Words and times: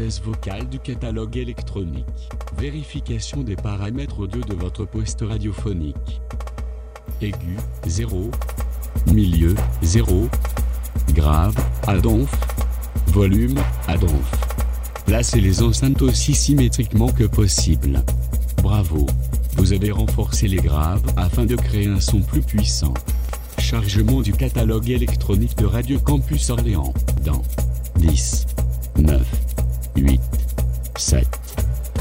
vocale 0.00 0.66
du 0.68 0.78
catalogue 0.78 1.36
électronique. 1.36 2.06
Vérification 2.56 3.42
des 3.42 3.56
paramètres 3.56 4.20
audio 4.20 4.40
de 4.40 4.54
votre 4.54 4.86
poste 4.86 5.20
radiophonique. 5.20 6.22
Aigu, 7.20 7.56
0. 7.86 8.30
Milieu, 9.12 9.54
0. 9.82 10.28
Grave, 11.12 11.54
à 11.86 11.98
donf. 11.98 12.30
Volume, 13.08 13.58
à 13.88 13.98
donf. 13.98 14.12
Placez 15.04 15.40
les 15.40 15.62
enceintes 15.62 16.00
aussi 16.00 16.34
symétriquement 16.34 17.12
que 17.12 17.24
possible. 17.24 18.02
Bravo. 18.62 19.06
Vous 19.56 19.74
avez 19.74 19.90
renforcé 19.90 20.48
les 20.48 20.62
graves 20.62 21.04
afin 21.16 21.44
de 21.44 21.56
créer 21.56 21.88
un 21.88 22.00
son 22.00 22.22
plus 22.22 22.42
puissant. 22.42 22.94
Chargement 23.58 24.22
du 24.22 24.32
catalogue 24.32 24.88
électronique 24.88 25.58
de 25.58 25.66
Radio 25.66 25.98
Campus 25.98 26.48
Orléans 26.48 26.94
dans 27.22 27.42
10, 27.96 28.46
9, 28.96 29.49
8, 29.96 30.20
7, 30.96 31.26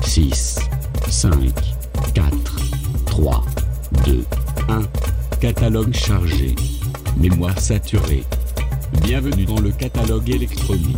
6, 0.04 0.60
5, 1.10 1.34
4, 2.14 2.32
3, 3.06 3.46
2, 4.06 4.26
1. 4.68 4.82
Catalogue 5.40 5.94
chargé. 5.94 6.56
Mémoire 7.18 7.60
saturée. 7.60 8.24
Bienvenue 9.04 9.46
dans 9.46 9.60
le 9.60 9.72
catalogue 9.72 10.30
électronique. 10.30 10.98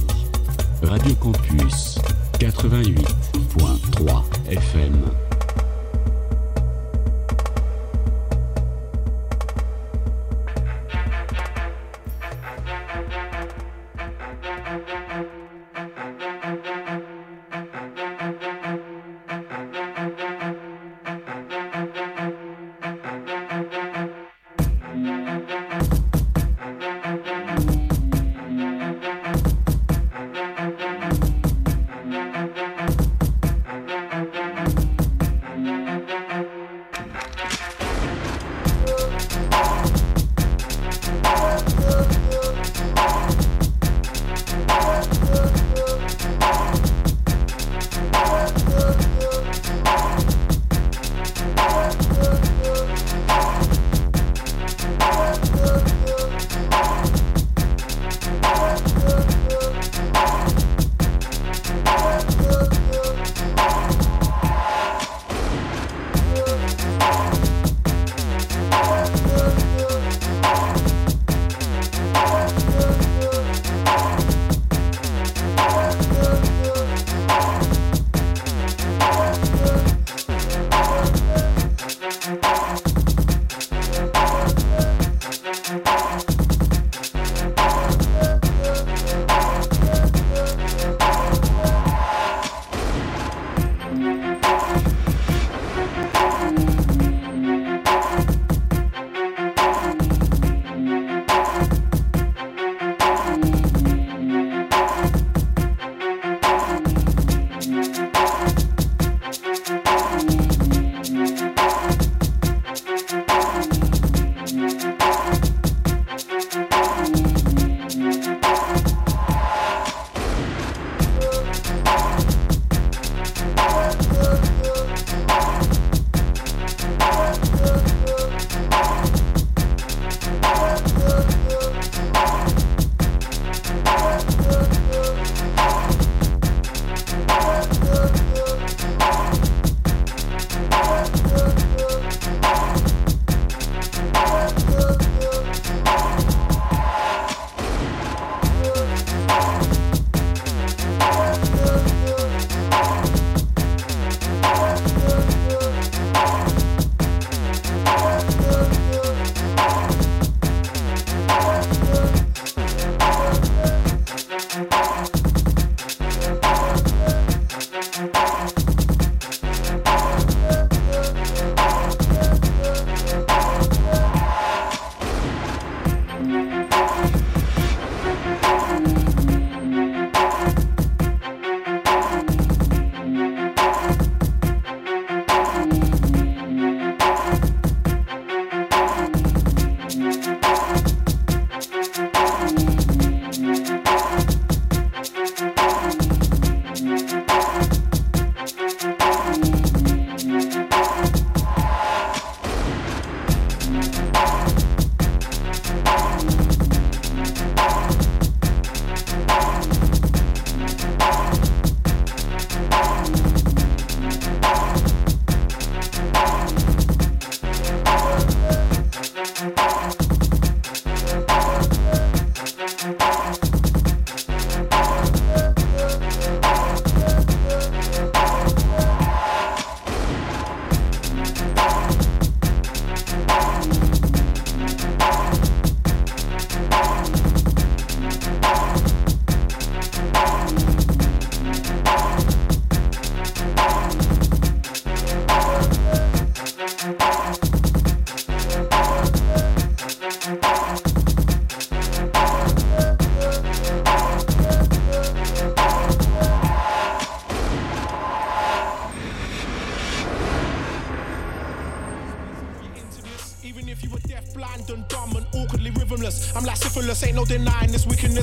Radio 0.83 1.15
Campus 1.15 1.99
88.3 2.39 4.23
FM. 4.49 5.20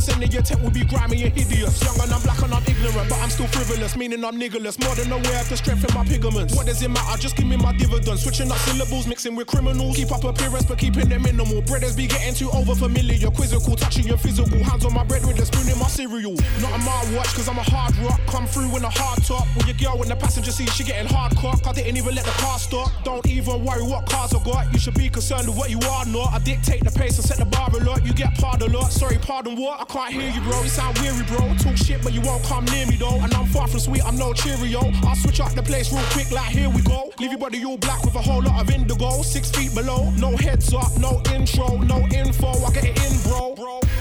Wickedness. 0.09 0.29
Any 0.29 0.39
attempt 0.39 0.63
will 0.63 0.71
be 0.71 0.85
grimy 0.85 1.25
and 1.25 1.33
hideous. 1.37 1.83
Young 1.83 2.01
and 2.01 2.13
I'm 2.13 2.23
black 2.23 2.41
and 2.43 2.53
I'm 2.55 2.63
ignorant, 2.67 3.09
but 3.09 3.19
I'm 3.19 3.31
still 3.31 3.47
frivolous, 3.47 3.97
meaning 3.97 4.25
I'm 4.25 4.39
niggerless. 4.39 4.83
More 4.85 4.95
than 4.95 5.13
aware 5.13 5.41
of 5.41 5.49
the 5.49 5.57
strength 5.57 5.85
in 5.89 5.95
my 5.95 6.05
pigments. 6.05 6.55
What 6.55 6.67
does 6.67 6.83
it 6.83 6.91
matter? 6.91 7.19
Just 7.19 7.37
give 7.37 7.47
me 7.47 7.57
my 7.57 7.73
dividends. 7.77 8.23
Switching 8.23 8.51
up 8.51 8.59
syllables, 8.59 9.07
mixing 9.07 9.35
with 9.37 9.47
criminals. 9.47 9.97
Keep 9.97 10.13
up 10.13 10.25
appearance, 10.25 10.67
but 10.67 10.79
keeping 10.79 11.09
them 11.09 11.23
minimal. 11.23 11.63
Breaders 11.63 11.97
be 11.97 12.07
getting 12.07 12.35
too 12.35 12.51
over 12.51 12.75
familiar. 12.75 13.31
Quizzical, 13.31 13.77
touching 13.77 14.07
your 14.07 14.19
physical. 14.19 14.63
Hands 14.63 14.85
on 14.85 14.95
my 14.95 15.05
bread 15.05 15.25
with 15.27 15.39
a 15.41 15.47
spoon 15.47 15.69
in 15.69 15.79
my 15.79 15.89
cereal. 15.89 16.35
Not 16.61 16.75
a 16.75 16.79
my 16.79 17.17
watch, 17.17 17.35
cause 17.35 17.49
I'm 17.49 17.59
a 17.59 17.63
hard 17.63 17.97
rock. 17.99 18.21
Come 18.27 18.47
through 18.47 18.77
in 18.77 18.85
a 18.85 18.91
hard 18.91 19.23
top. 19.25 19.47
With 19.57 19.67
your 19.67 19.77
girl 19.77 20.03
in 20.03 20.09
the 20.09 20.17
passenger 20.17 20.53
seat, 20.53 20.71
she 20.71 20.85
getting 20.85 21.09
hard 21.09 21.37
cock. 21.37 21.67
I 21.67 21.73
didn't 21.73 21.97
even 21.97 22.15
let 22.15 22.25
the 22.25 22.37
car 22.43 22.59
stop. 22.59 22.91
Don't 23.05 23.27
even 23.27 23.65
worry 23.65 23.83
what 23.83 24.09
cars 24.09 24.35
I 24.35 24.43
got. 24.45 24.73
You 24.73 24.79
should 24.79 24.95
be 24.95 25.09
concerned 25.09 25.49
with 25.49 25.57
what 25.57 25.71
you 25.71 25.81
are 25.81 26.07
not. 26.07 26.33
I 26.33 26.39
dictate 26.39 26.85
the 26.85 26.91
pace 26.91 27.19
and 27.19 27.27
set 27.27 27.39
the 27.39 27.45
bar 27.71 27.81
a 27.81 27.85
lot. 27.85 28.05
You 28.05 28.13
get 28.13 28.35
pardon 28.39 28.75
a 28.75 28.79
lot. 28.79 28.93
Sorry, 28.93 29.19
pardon 29.19 29.57
what? 29.57 29.81
I 29.81 29.85
can't 29.85 30.13
hear 30.13 30.31
you, 30.31 30.41
bro. 30.41 30.63
You 30.63 30.69
sound 30.69 30.99
weary, 30.99 31.25
bro. 31.27 31.55
Talk 31.59 31.77
shit, 31.77 32.03
but 32.03 32.13
you 32.13 32.21
won't 32.21 32.45
come 32.45 32.65
near 32.67 32.87
me, 32.87 32.97
though. 32.97 33.21
And 33.21 33.33
I'm 33.35 33.47
far 33.47 33.69
from 33.69 33.81
sweet, 33.81 34.05
I'm 34.05 34.17
no 34.17 34.33
Cheerio. 34.33 34.81
I'll 35.05 35.17
switch 35.17 35.41
up 35.41 35.53
the 35.53 35.63
place 35.63 35.93
real 35.93 36.05
quick, 36.11 36.31
like 36.31 36.51
here 36.51 36.71
we 36.71 36.83
go. 36.83 37.13
Leave 37.19 37.33
your 37.33 37.41
body 37.41 37.65
all 37.65 37.79
black 37.79 38.03
with 38.05 38.15
a 38.15 38.23
whole 38.23 38.43
lot 38.43 38.61
of 38.61 38.71
indigo. 38.71 39.23
Six 39.23 39.51
feet 39.51 39.75
below, 39.75 40.11
no 40.19 40.37
heads 40.37 40.73
up, 40.75 40.97
no 40.99 41.23
intro, 41.35 41.79
no 41.79 42.07
info. 42.15 42.51
I 42.65 42.73
get 42.73 42.85
it 42.85 42.99
in, 42.99 43.31
bro. 43.31 43.48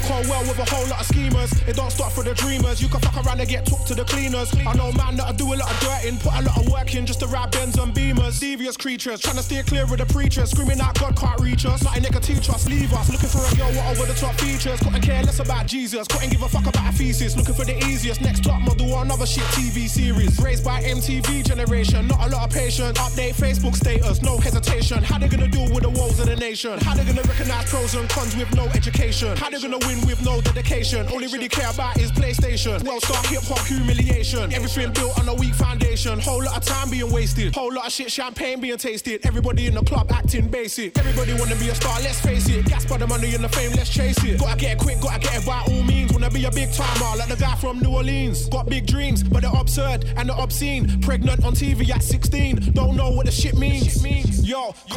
Call 0.08 0.24
well 0.24 0.42
with 0.48 0.58
a 0.60 0.64
whole 0.74 0.88
lot 0.88 1.02
of 1.02 1.06
schemers. 1.06 1.52
It 1.68 1.76
don't 1.76 1.92
stop 1.92 2.14
for 2.14 2.24
the 2.24 2.34
dreamers. 2.34 2.82
You 2.82 2.88
can 2.88 3.02
fuck 3.02 3.26
around 3.26 3.42
and 3.42 3.50
get 3.50 3.66
took 3.66 3.84
to 3.88 3.94
the 3.94 4.06
cleaners. 4.06 4.56
I 4.56 4.74
know 4.74 4.92
man 4.94 5.18
that 5.18 5.28
I 5.28 5.34
do 5.34 5.54
a 5.54 5.56
lot 5.56 5.70
of 5.70 5.78
dirt 5.82 6.06
in, 6.06 6.18
put 6.18 6.32
a 6.34 6.42
lot 6.44 6.58
of 6.58 6.70
work 6.72 6.96
in 6.96 7.06
just 7.06 7.20
to 7.20 7.28
ride 7.28 7.52
Benz 7.52 7.78
and 7.78 7.94
Beamers. 7.94 8.40
Devious 8.40 8.78
creatures, 8.78 9.20
trying 9.20 9.36
to 9.36 9.44
steer 9.44 9.64
clear 9.64 9.84
of 9.84 9.98
the 9.98 10.06
preachers. 10.06 10.52
Screaming 10.52 10.80
out 10.80 10.98
God 10.98 11.18
can't 11.18 11.40
reach 11.42 11.66
us. 11.66 11.84
Nothing 11.84 12.04
they 12.04 12.10
can 12.10 12.22
teach 12.22 12.50
us, 12.50 12.70
leave 12.70 12.94
us. 12.94 13.12
Looking 13.12 13.28
for 13.28 13.44
a 13.44 13.56
girl 13.58 13.68
with 13.68 14.00
over 14.00 14.06
the 14.06 14.18
top 14.18 14.36
features. 14.36 14.80
Couldn't 14.80 15.02
care 15.02 15.24
less 15.24 15.40
about 15.40 15.68
Jesus. 15.68 16.08
Couldn't 16.08 16.30
give 16.30 16.42
a 16.42 16.48
fuck 16.48 16.66
about 16.66 16.94
a 16.94 16.96
thesis. 16.96 17.36
Looking 17.36 17.56
for 17.56 17.66
the 17.66 17.78
easiest. 17.86 18.22
Next 18.22 18.46
top 18.46 18.62
model 18.62 18.94
or 18.94 19.04
another 19.04 19.26
shit 19.26 19.44
TV 19.60 19.90
series. 19.90 20.40
Raised 20.40 20.64
by 20.64 20.82
MTV 20.84 21.46
generation. 21.46 22.08
Not 22.08 22.26
a 22.26 22.30
lot 22.30 22.48
of 22.48 22.54
patience. 22.54 22.98
Update 22.98 23.36
Facebook 23.36 23.76
status. 23.76 24.22
No 24.22 24.38
hesitation. 24.38 24.67
How 24.68 25.18
they 25.18 25.28
gonna 25.28 25.48
deal 25.48 25.72
with 25.74 25.84
the 25.84 25.90
woes 25.90 26.20
of 26.20 26.28
the 26.28 26.36
nation? 26.36 26.78
How 26.80 26.94
they 26.94 27.04
gonna 27.04 27.22
recognize 27.24 27.70
pros 27.70 27.96
and 27.96 28.08
cons 28.10 28.36
with 28.36 28.54
no 28.56 28.66
education? 28.76 29.36
How 29.38 29.50
they 29.50 29.60
gonna 29.60 29.80
win 29.80 30.06
with 30.06 30.24
no 30.24 30.42
dedication? 30.42 31.08
All 31.08 31.20
they 31.20 31.28
really 31.28 31.50
care 31.50 31.70
about 31.70 31.98
is 31.98 32.12
PlayStation. 32.12 32.84
Well, 32.84 33.00
start 33.02 33.26
hip 33.28 33.44
hop 33.44 33.66
humiliation. 33.66 34.54
Everything 34.54 34.94
built 34.94 35.18
on 35.20 35.28
a 35.30 35.34
weak 35.34 35.56
foundation. 35.56 36.20
Whole 36.20 36.44
lot 36.44 36.58
of 36.58 36.66
time 36.66 36.90
being 36.90 37.12
wasted. 37.12 37.56
Whole 37.56 37.74
lot 37.74 37.88
of 37.88 37.92
shit 37.92 38.12
champagne 38.12 38.60
being 38.60 38.78
tasted. 38.78 39.26
Everybody 39.26 39.68
in 39.68 39.74
the 39.74 39.84
club 39.84 40.12
acting 40.12 40.48
basic. 40.48 40.98
Everybody 40.98 41.34
wanna 41.34 41.56
be 41.56 41.70
a 41.70 41.76
star, 41.76 42.00
let's 42.02 42.20
face 42.20 42.48
it. 42.50 42.66
Gas 42.66 42.86
by 42.86 42.98
the 42.98 43.08
money 43.08 43.34
and 43.36 43.44
the 43.44 43.50
fame, 43.50 43.72
let's 43.72 43.90
chase 43.90 44.22
it. 44.24 44.40
Gotta 44.40 44.58
get 44.58 44.74
it 44.74 44.80
quick, 44.80 45.00
gotta 45.02 45.20
get 45.20 45.42
it 45.42 45.46
by 45.46 45.64
all 45.68 45.84
means. 45.84 46.12
Wanna 46.14 46.30
be 46.30 46.46
a 46.46 46.52
big 46.52 46.72
timer 46.74 47.18
like 47.18 47.30
the 47.30 47.36
guy 47.36 47.56
from 47.56 47.80
New 47.80 47.96
Orleans. 47.96 48.48
Got 48.50 48.68
big 48.68 48.86
dreams, 48.86 49.24
but 49.24 49.42
they're 49.42 49.56
absurd 49.56 50.06
and 50.18 50.30
they're 50.30 50.40
obscene. 50.40 51.02
Pregnant 51.02 51.44
on 51.44 51.54
TV 51.54 51.90
at 51.90 52.04
16. 52.04 52.74
Don't 52.74 52.96
know 52.96 53.10
what 53.12 53.26
the 53.26 53.32
shit 53.32 53.56
means. 53.56 54.04
Yo, 54.04 54.17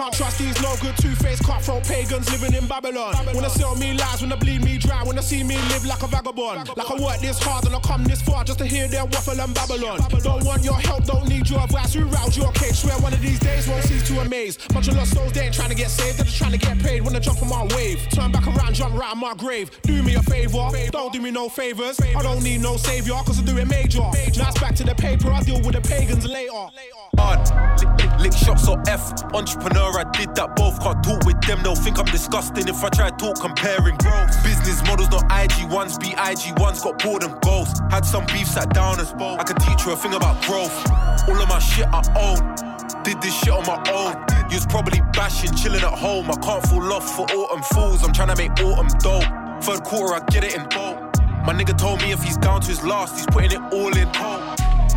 can't 0.01 0.15
trust 0.15 0.39
these 0.39 0.63
no 0.63 0.75
good 0.81 0.97
two-faced 0.97 1.45
cutthroat 1.45 1.85
pagans 1.85 2.31
living 2.33 2.55
in 2.55 2.67
Babylon. 2.67 3.15
Wanna 3.35 3.51
sell 3.51 3.77
me 3.77 3.93
lies, 3.93 4.23
wanna 4.23 4.37
bleed 4.37 4.65
me 4.65 4.79
dry, 4.79 5.03
wanna 5.03 5.23
see 5.23 5.43
me 5.43 5.57
live 5.69 5.85
like 5.85 6.03
a 6.03 6.07
vagabond. 6.07 6.75
Like 6.75 6.91
I 6.91 6.95
work 6.95 7.21
this 7.21 7.39
hard 7.39 7.67
and 7.67 7.75
I 7.75 7.81
come 7.81 8.05
this 8.05 8.23
far 8.23 8.43
just 8.43 8.59
to 8.61 8.65
hear 8.65 8.89
their 8.89 9.05
waffle 9.05 9.39
and 9.39 9.53
Babylon. 9.53 10.01
Don't 10.23 10.45
want 10.45 10.65
your 10.65 10.81
help, 10.81 11.05
don't 11.05 11.29
need 11.29 11.51
your 11.51 11.61
advice. 11.61 11.93
Who 11.93 12.05
rouse 12.07 12.35
your 12.35 12.51
cage? 12.53 12.77
Swear 12.77 12.99
one 13.01 13.13
of 13.13 13.21
these 13.21 13.39
days 13.41 13.69
won't 13.69 13.85
cease 13.85 14.07
to 14.09 14.21
amaze. 14.21 14.57
Bunch 14.73 14.89
of 14.89 14.97
lost 14.97 15.13
souls, 15.13 15.33
they 15.33 15.43
ain't 15.43 15.55
trying 15.55 15.69
to 15.69 15.75
get 15.75 15.91
saved, 15.91 16.17
they're 16.17 16.25
just 16.25 16.39
trying 16.39 16.53
to 16.53 16.59
get 16.59 16.79
paid. 16.79 17.03
Wanna 17.03 17.21
jump 17.21 17.43
on 17.43 17.51
my 17.51 17.65
wave, 17.77 18.01
turn 18.11 18.33
back 18.33 18.47
around, 18.47 18.73
jump 18.75 18.99
right 18.99 19.13
on 19.13 19.19
my 19.19 19.35
grave. 19.35 19.71
Do 19.83 20.03
me 20.03 20.15
a 20.15 20.23
favor, 20.23 20.67
don't 20.93 21.13
do 21.13 21.21
me 21.21 21.31
no 21.31 21.51
favors. 21.51 22.01
I 22.01 22.23
don't 22.23 22.43
need 22.43 22.63
no 22.63 22.79
savior, 22.79 23.21
cause 23.27 23.39
I 23.39 23.43
do 23.43 23.59
it 23.59 23.69
major. 23.69 24.01
Now 24.01 24.49
it's 24.49 24.61
back 24.61 24.75
to 24.77 24.85
the 24.85 24.95
paper, 24.95 25.31
I 25.31 25.43
deal 25.43 25.61
with 25.61 25.75
the 25.75 25.83
pagans 25.83 26.25
later. 26.25 26.69
hard. 27.19 27.50
Lick, 28.21 28.35
shots 28.35 28.69
or 28.69 28.79
F. 28.87 29.13
Entrepreneur, 29.33 29.99
I 29.99 30.05
did 30.13 30.35
that 30.35 30.55
both. 30.55 30.79
Can't 30.81 31.03
talk 31.03 31.25
with 31.25 31.41
them, 31.41 31.63
they'll 31.63 31.75
think 31.75 31.99
I'm 31.99 32.05
disgusting 32.05 32.69
if 32.69 32.85
I 32.85 32.91
try 32.91 33.09
talk 33.11 33.41
comparing 33.41 33.97
growth. 33.97 34.45
Business 34.45 34.83
models, 34.85 35.09
not 35.09 35.25
IG 35.33 35.71
ones, 35.71 35.97
be 35.97 36.13
IG 36.19 36.59
ones. 36.59 36.83
Got 36.83 37.03
bored 37.03 37.25
and 37.25 37.41
goals. 37.41 37.73
Had 37.91 38.05
some 38.05 38.27
beef, 38.27 38.47
sat 38.47 38.75
down 38.75 39.01
as 39.01 39.15
I 39.15 39.43
could 39.45 39.59
teach 39.61 39.87
you 39.87 39.93
a 39.93 39.97
thing 39.97 40.13
about 40.13 40.43
growth. 40.45 40.77
All 41.29 41.41
of 41.41 41.49
my 41.49 41.59
shit 41.59 41.87
I 41.91 42.03
own. 42.15 43.03
Did 43.05 43.23
this 43.23 43.35
shit 43.41 43.53
on 43.53 43.65
my 43.65 43.81
own. 43.91 44.15
You 44.51 44.57
was 44.57 44.67
probably 44.67 45.01
bashing, 45.13 45.55
chilling 45.55 45.83
at 45.83 45.99
home. 45.99 46.31
I 46.31 46.37
can't 46.37 46.63
fall 46.67 46.93
off 46.93 47.17
for 47.17 47.25
autumn 47.33 47.63
fools. 47.73 48.05
I'm 48.05 48.13
trying 48.13 48.29
to 48.29 48.37
make 48.37 48.53
autumn 48.61 48.89
dope. 49.01 49.25
Third 49.63 49.83
quarter, 49.85 50.15
I 50.15 50.21
get 50.29 50.45
it 50.45 50.55
in 50.55 50.69
bulk. 50.69 51.17
My 51.47 51.55
nigga 51.55 51.77
told 51.77 52.03
me 52.03 52.13
if 52.13 52.23
he's 52.23 52.37
down 52.37 52.61
to 52.61 52.69
his 52.69 52.85
last, 52.85 53.17
he's 53.17 53.27
putting 53.27 53.53
it 53.53 53.73
all 53.73 53.97
in. 53.97 54.09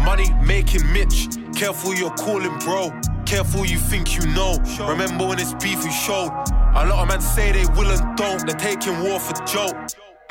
Money 0.03 0.33
making 0.43 0.91
Mitch. 0.91 1.29
Careful 1.55 1.95
you're 1.95 2.13
calling, 2.15 2.57
bro. 2.59 2.91
Careful 3.25 3.65
you 3.65 3.77
think 3.77 4.15
you 4.15 4.25
know. 4.33 4.57
Remember 4.79 5.27
when 5.27 5.39
it's 5.39 5.53
beef 5.55 5.83
you 5.83 5.91
showed. 5.91 6.31
A 6.75 6.85
lot 6.85 7.03
of 7.03 7.07
men 7.07 7.21
say 7.21 7.51
they 7.51 7.65
will 7.73 7.89
and 7.89 8.17
don't. 8.17 8.45
They're 8.45 8.57
taking 8.57 8.99
war 9.03 9.19
for 9.19 9.33
joke. 9.45 9.75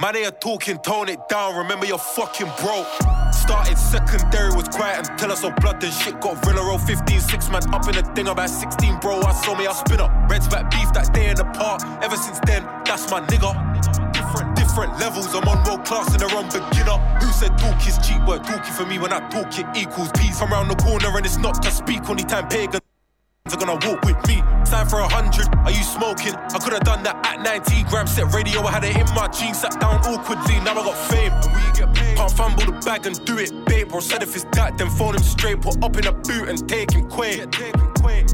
Man, 0.01 0.15
they 0.15 0.25
are 0.25 0.33
talking, 0.33 0.79
tone 0.79 1.09
it 1.09 1.29
down. 1.29 1.57
Remember 1.57 1.87
you're 1.87 1.99
fucking 1.99 2.51
broke. 2.61 2.89
Started 3.33 3.79
secondary, 3.79 4.55
was 4.55 4.69
quiet 4.69 5.09
until 5.09 5.33
I 5.33 5.35
saw 5.35 5.51
blood 5.51 5.83
and 5.83 5.93
shit. 5.93 6.21
Got 6.21 6.45
Villa 6.45 6.65
roll 6.65 6.79
15, 6.79 7.21
six 7.21 7.49
man 7.51 7.63
up 7.73 7.87
in 7.89 7.97
a 7.97 8.15
thing 8.15 8.29
about 8.29 8.51
16, 8.51 8.99
bro. 9.01 9.21
I 9.21 9.33
saw 9.33 9.57
me, 9.57 9.67
I 9.67 9.73
spin 9.73 10.01
up. 10.01 10.11
Reds 10.31 10.49
back 10.49 10.71
beef 10.71 10.93
that 10.93 11.13
day 11.15 11.31
in 11.31 11.37
the 11.37 11.45
park. 11.45 11.83
Ever 12.03 12.17
since 12.17 12.41
then, 12.47 12.65
that's 12.85 13.11
my 13.11 13.21
nigga. 13.21 14.12
Different, 14.73 14.99
levels. 15.01 15.35
I'm 15.35 15.47
on 15.49 15.63
world 15.65 15.85
class 15.85 16.15
and 16.15 16.23
on 16.23 16.47
beginner. 16.47 16.97
Who 17.21 17.31
said 17.33 17.59
talk 17.59 17.87
is 17.87 17.99
cheap? 17.99 18.25
Work 18.25 18.45
talking 18.45 18.73
for 18.73 18.87
me 18.87 18.99
when 18.99 19.13
I 19.13 19.21
talk 19.29 19.53
it 19.59 19.67
equals 19.77 20.11
peace. 20.17 20.41
I'm 20.41 20.67
the 20.67 20.75
corner 20.77 21.15
and 21.15 21.27
it's 21.27 21.37
not 21.37 21.63
to 21.63 21.71
speak. 21.71 22.09
Only 22.09 22.25
time 22.25 22.49
pagan 22.49 22.81
are 23.53 23.57
gonna 23.59 23.75
walk 23.87 24.01
with 24.03 24.17
me. 24.27 24.41
Time 24.65 24.89
for 24.89 25.01
a 25.01 25.09
hundred. 25.09 25.45
Are 25.67 25.71
you 25.71 25.85
smoking? 25.85 26.35
I 26.35 26.59
could 26.59 26.73
have 26.73 26.85
done 26.85 27.03
that 27.03 27.21
at 27.21 27.43
90 27.43 27.85
grams. 27.91 28.13
Set 28.13 28.33
radio, 28.33 28.63
I 28.63 28.71
had 28.71 28.85
it 28.85 28.97
in 28.97 29.05
my 29.15 29.29
jeans. 29.29 29.61
Sat 29.61 29.79
down 29.79 30.01
awkwardly. 30.09 30.57
Now 30.65 30.73
I 30.73 30.85
got 30.89 30.97
fame. 31.13 31.33
Can't 32.23 32.37
fumble 32.37 32.67
the 32.67 32.81
bag 32.87 33.05
and 33.05 33.25
do 33.25 33.37
it, 33.39 33.51
babe. 33.67 33.89
Bro 33.89 33.99
said 33.99 34.23
if 34.23 34.37
it's 34.37 34.45
that, 34.53 34.79
then 34.79 34.89
phone 34.91 35.17
him 35.17 35.23
straight. 35.25 35.61
Put 35.61 35.83
up 35.83 35.97
in 35.97 36.07
a 36.07 36.13
boot 36.13 36.49
and 36.49 36.69
take 36.69 36.93
him 36.93 37.09
quick. 37.09 37.51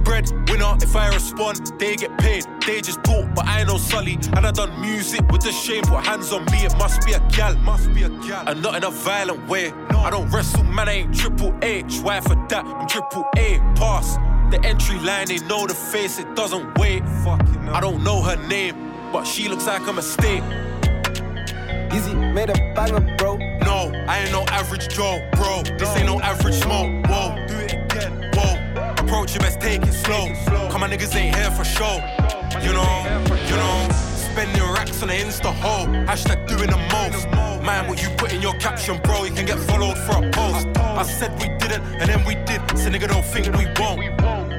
Bread 0.05 0.31
winner. 0.47 0.77
If 0.83 0.95
I 0.95 1.09
respond, 1.09 1.73
they 1.79 1.97
get 1.97 2.19
paid. 2.19 2.45
They 2.67 2.83
just 2.83 3.03
talk, 3.03 3.35
but 3.35 3.47
I 3.47 3.65
know 3.65 3.79
Sully. 3.79 4.19
And 4.37 4.47
I 4.47 4.51
done 4.51 4.79
music 4.79 5.27
with 5.33 5.41
the 5.41 5.53
shame. 5.53 5.85
Put 5.85 6.05
hands 6.05 6.35
on 6.35 6.45
me. 6.53 6.67
It 6.67 6.77
must 6.77 7.07
be 7.07 7.15
a 7.15 7.21
gal. 7.31 7.57
Must 7.61 7.95
be 7.95 8.03
a 8.03 8.11
gal. 8.11 8.47
And 8.47 8.63
not 8.63 8.75
in 8.75 8.85
a 8.85 8.91
violent 8.91 9.49
way. 9.49 9.73
No. 9.91 10.01
I 10.01 10.11
don't 10.11 10.29
wrestle, 10.29 10.65
man. 10.65 10.91
I 10.91 10.93
ain't 10.93 11.15
triple 11.15 11.57
H. 11.63 12.01
Why 12.01 12.21
for 12.21 12.35
that? 12.51 12.67
I'm 12.67 12.87
triple 12.87 13.27
A. 13.39 13.59
Pass. 13.75 14.19
The 14.51 14.61
entry 14.67 14.99
line, 14.99 15.29
they 15.29 15.39
know 15.47 15.67
the 15.67 15.75
face, 15.75 16.19
it 16.19 16.37
doesn't 16.37 16.77
wait. 16.77 17.03
I 17.73 17.81
don't 17.81 18.05
know 18.05 18.21
her 18.21 18.37
name, 18.49 18.93
but 19.13 19.25
she 19.25 19.49
looks 19.49 19.67
like 19.67 19.87
a 19.87 19.93
mistake. 19.95 20.43
Easy 21.95 22.15
made 22.15 22.51
a 22.51 22.75
banger, 22.75 23.01
bro. 23.17 23.48
No, 23.69 23.93
I 24.09 24.21
ain't 24.21 24.33
no 24.33 24.45
average 24.49 24.89
Joe, 24.89 25.21
bro. 25.33 25.63
This 25.77 25.95
ain't 25.95 26.07
no 26.07 26.19
average 26.21 26.55
smoke. 26.55 26.89
Whoa, 27.07 27.37
do 27.47 27.55
it 27.59 27.75
again. 27.75 28.31
Whoa, 28.33 28.57
approach 28.97 29.37
it, 29.37 29.43
best 29.43 29.61
take 29.61 29.83
it 29.83 29.93
slow. 29.93 30.25
Come 30.71 30.83
on, 30.83 30.91
niggas 30.91 31.15
ain't 31.15 31.37
here 31.37 31.51
for 31.51 31.65
show. 31.65 32.01
You 32.65 32.73
know, 32.73 32.95
you 33.51 33.57
know. 33.57 33.89
Spending 34.33 34.63
racks 34.73 35.03
on 35.03 35.09
the 35.09 35.15
Insta 35.15 35.53
hole. 35.53 35.87
Hashtag 36.09 36.49
doing 36.49 36.71
the 36.71 36.79
most. 36.95 37.29
Man, 37.63 37.87
what 37.89 38.01
you 38.01 38.09
put 38.17 38.33
in 38.33 38.41
your 38.41 38.55
caption, 38.55 38.99
bro, 39.03 39.25
you 39.25 39.33
can 39.33 39.45
get 39.45 39.59
followed 39.59 39.99
for 39.99 40.25
a 40.25 40.31
post. 40.31 40.67
I 40.79 41.03
said 41.03 41.33
we 41.43 41.49
didn't, 41.59 41.83
and 42.01 42.09
then 42.09 42.25
we 42.25 42.37
did. 42.47 42.63
So 42.79 42.89
nigga 42.89 43.09
don't 43.09 43.25
think 43.25 43.55
we 43.55 43.67
won't. 43.79 44.01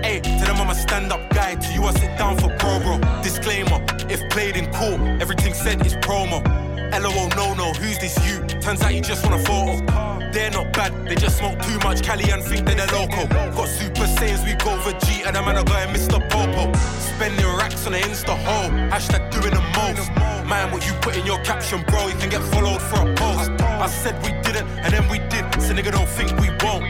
Hey, 0.05 0.19
to 0.19 0.45
them 0.45 0.57
I'm 0.57 0.69
a 0.69 0.75
stand-up 0.75 1.31
guy. 1.31 1.55
To 1.55 1.73
you 1.73 1.83
I 1.83 1.93
sit 1.93 2.15
down 2.15 2.37
for 2.37 2.55
pro, 2.59 2.79
bro. 2.79 2.99
Disclaimer: 3.23 3.83
If 4.07 4.29
played 4.29 4.55
in 4.55 4.71
court, 4.71 5.01
everything 5.19 5.55
said 5.55 5.83
is 5.83 5.95
promo. 5.95 6.68
LOL, 6.91 7.29
no, 7.35 7.53
no, 7.53 7.71
who's 7.73 7.99
this 7.99 8.17
you? 8.27 8.39
Turns 8.59 8.81
out 8.81 8.93
you 8.93 9.01
just 9.01 9.25
want 9.25 9.39
a 9.39 9.45
photo. 9.45 10.09
They're 10.31 10.51
not 10.51 10.73
bad, 10.73 10.93
they 11.07 11.15
just 11.15 11.37
smoke 11.37 11.59
too 11.61 11.77
much 11.79 12.03
Cali 12.03 12.29
and 12.31 12.43
think 12.43 12.65
they're 12.65 12.85
local. 12.87 13.27
Got 13.27 13.67
Super 13.67 14.05
Saiyans, 14.17 14.43
we 14.45 14.53
go 14.55 14.77
G, 15.05 15.23
and 15.23 15.37
a 15.37 15.41
man 15.41 15.57
are 15.57 15.63
going 15.63 15.89
Mr. 15.89 16.19
Popo. 16.29 16.71
Spending 17.15 17.45
racks 17.57 17.85
on 17.85 17.93
the 17.93 17.99
Insta 17.99 18.35
hole, 18.45 18.69
hashtag 18.89 19.31
doing 19.31 19.53
the 19.53 19.61
most. 19.77 20.09
Man, 20.47 20.71
what 20.71 20.85
you 20.85 20.93
put 21.01 21.15
in 21.15 21.25
your 21.25 21.39
caption, 21.43 21.83
bro, 21.87 22.07
you 22.07 22.15
can 22.15 22.29
get 22.29 22.41
followed 22.43 22.81
for 22.81 23.09
a 23.09 23.15
post. 23.15 23.51
I 23.61 23.87
said 23.87 24.15
we 24.23 24.31
didn't, 24.41 24.67
and 24.79 24.93
then 24.93 25.07
we 25.09 25.19
did, 25.29 25.45
so 25.61 25.73
nigga 25.73 25.91
don't 25.91 26.09
think 26.09 26.31
we 26.39 26.49
won't. 26.63 26.85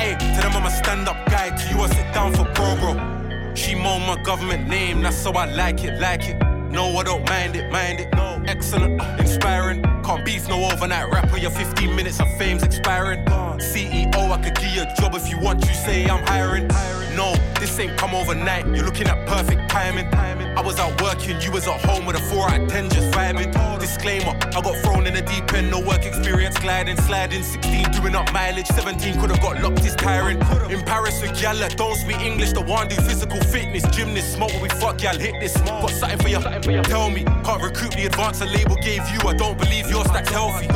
Hey, 0.00 0.14
to 0.18 0.40
them 0.42 0.52
I'm 0.52 0.66
a 0.66 0.70
stand-up 0.70 1.26
guy, 1.26 1.50
to 1.50 1.74
you 1.74 1.80
I 1.80 1.88
sit 1.88 2.12
down 2.14 2.32
for 2.32 2.44
pro, 2.54 2.76
bro. 2.76 3.54
She 3.54 3.74
moan 3.74 4.02
my 4.06 4.20
government 4.22 4.68
name, 4.68 5.02
that's 5.02 5.24
how 5.24 5.32
I 5.32 5.46
like 5.46 5.84
it, 5.84 6.00
like 6.00 6.28
it. 6.28 6.51
No, 6.72 6.96
I 6.96 7.02
don't 7.02 7.28
mind 7.28 7.54
it, 7.54 7.70
mind 7.70 8.00
it. 8.00 8.08
No, 8.14 8.42
excellent, 8.46 8.98
inspiring. 9.20 9.82
Can't 10.02 10.24
beef 10.24 10.48
no 10.48 10.64
overnight 10.64 11.12
rapper. 11.12 11.36
Your 11.36 11.50
15 11.50 11.94
minutes 11.94 12.18
of 12.18 12.26
fame's 12.38 12.62
expiring. 12.62 13.26
CEO, 13.58 14.30
I 14.30 14.40
could 14.42 14.54
give 14.54 14.74
you 14.74 14.82
a 14.82 14.94
job 14.98 15.14
if 15.14 15.28
you 15.28 15.38
want. 15.38 15.66
You 15.66 15.74
say 15.74 16.08
I'm 16.08 16.26
hiring. 16.26 16.66
No, 17.14 17.34
this 17.72 17.88
ain't 17.88 17.98
come 17.98 18.14
overnight, 18.14 18.66
you're 18.66 18.84
looking 18.84 19.06
at 19.06 19.26
perfect 19.26 19.70
timing. 19.70 20.06
I 20.14 20.60
was 20.60 20.78
out 20.78 21.00
working, 21.00 21.40
you 21.40 21.50
was 21.50 21.66
at 21.66 21.80
home 21.80 22.04
with 22.04 22.16
a 22.16 22.20
4 22.20 22.50
out 22.50 22.60
of 22.60 22.68
10 22.68 22.90
just 22.90 23.10
vibing. 23.12 23.50
Disclaimer, 23.80 24.36
I 24.36 24.60
got 24.60 24.76
thrown 24.84 25.06
in 25.06 25.14
the 25.14 25.22
deep 25.22 25.50
end, 25.54 25.70
no 25.70 25.80
work 25.80 26.04
experience, 26.04 26.58
gliding, 26.58 26.96
sliding. 26.98 27.42
16, 27.42 27.92
doing 27.92 28.14
up 28.14 28.30
mileage, 28.32 28.66
17 28.66 29.18
could 29.20 29.30
have 29.30 29.40
got 29.40 29.62
locked, 29.62 29.84
it's 29.84 29.94
tiring. 29.94 30.38
In 30.70 30.82
Paris 30.82 31.20
with 31.22 31.40
that 31.40 31.76
don't 31.76 31.96
speak 31.96 32.20
English, 32.20 32.52
the 32.52 32.60
one 32.60 32.88
do 32.88 32.96
physical 32.96 33.40
fitness, 33.40 33.84
gymnast, 33.96 34.34
smoke 34.34 34.52
we 34.60 34.68
fuck, 34.68 35.02
y'all 35.02 35.18
hit 35.18 35.34
this. 35.40 35.56
Got 35.62 35.90
something 35.90 36.18
for 36.18 36.28
you, 36.28 36.82
tell 36.82 37.10
me. 37.10 37.24
Can't 37.24 37.62
recruit 37.62 37.92
the 37.92 38.06
advance 38.06 38.42
a 38.42 38.46
label 38.46 38.76
gave 38.76 39.08
you, 39.08 39.20
I 39.26 39.34
don't 39.34 39.58
believe 39.58 39.88
your 39.88 40.04
stack's 40.04 40.30
healthy. 40.30 40.66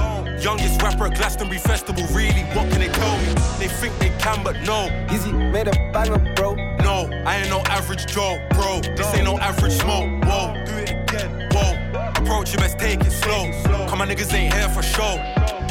Youngest 0.42 0.80
rapper 0.80 1.06
at 1.06 1.16
Glastonbury 1.16 1.58
Festival, 1.58 2.04
really, 2.14 2.42
what 2.56 2.70
can 2.70 2.80
they 2.80 2.88
tell 2.88 3.18
me? 3.18 3.34
They 3.58 3.68
think 3.68 3.98
they 3.98 4.10
can, 4.18 4.42
but 4.42 4.56
no. 4.62 4.88
Easy 5.12 5.32
made 5.32 5.68
a 5.68 5.72
banger, 5.92 6.18
bro. 6.34 6.65
No, 6.86 7.10
I 7.26 7.38
ain't 7.38 7.50
no 7.50 7.62
average 7.66 8.06
Joe, 8.06 8.38
bro. 8.50 8.80
This 8.94 9.12
ain't 9.12 9.24
no 9.24 9.36
average 9.40 9.72
smoke. 9.72 10.08
Whoa, 10.24 10.54
do 10.64 10.72
it 10.76 10.90
again. 10.92 11.48
Whoa, 11.50 11.74
approach 12.14 12.52
you 12.52 12.58
best 12.58 12.78
take 12.78 13.00
it 13.00 13.10
slow. 13.10 13.50
Come 13.88 14.02
on, 14.02 14.08
niggas 14.08 14.32
ain't 14.32 14.54
here 14.54 14.68
for 14.68 14.84
show. 14.84 15.16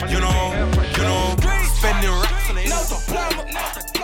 You 0.09 0.19
know, 0.19 0.69
you 0.97 1.03
know, 1.03 1.35
spending 1.77 2.11
racks 2.11 2.49
on 2.49 2.57
it. 2.57 3.94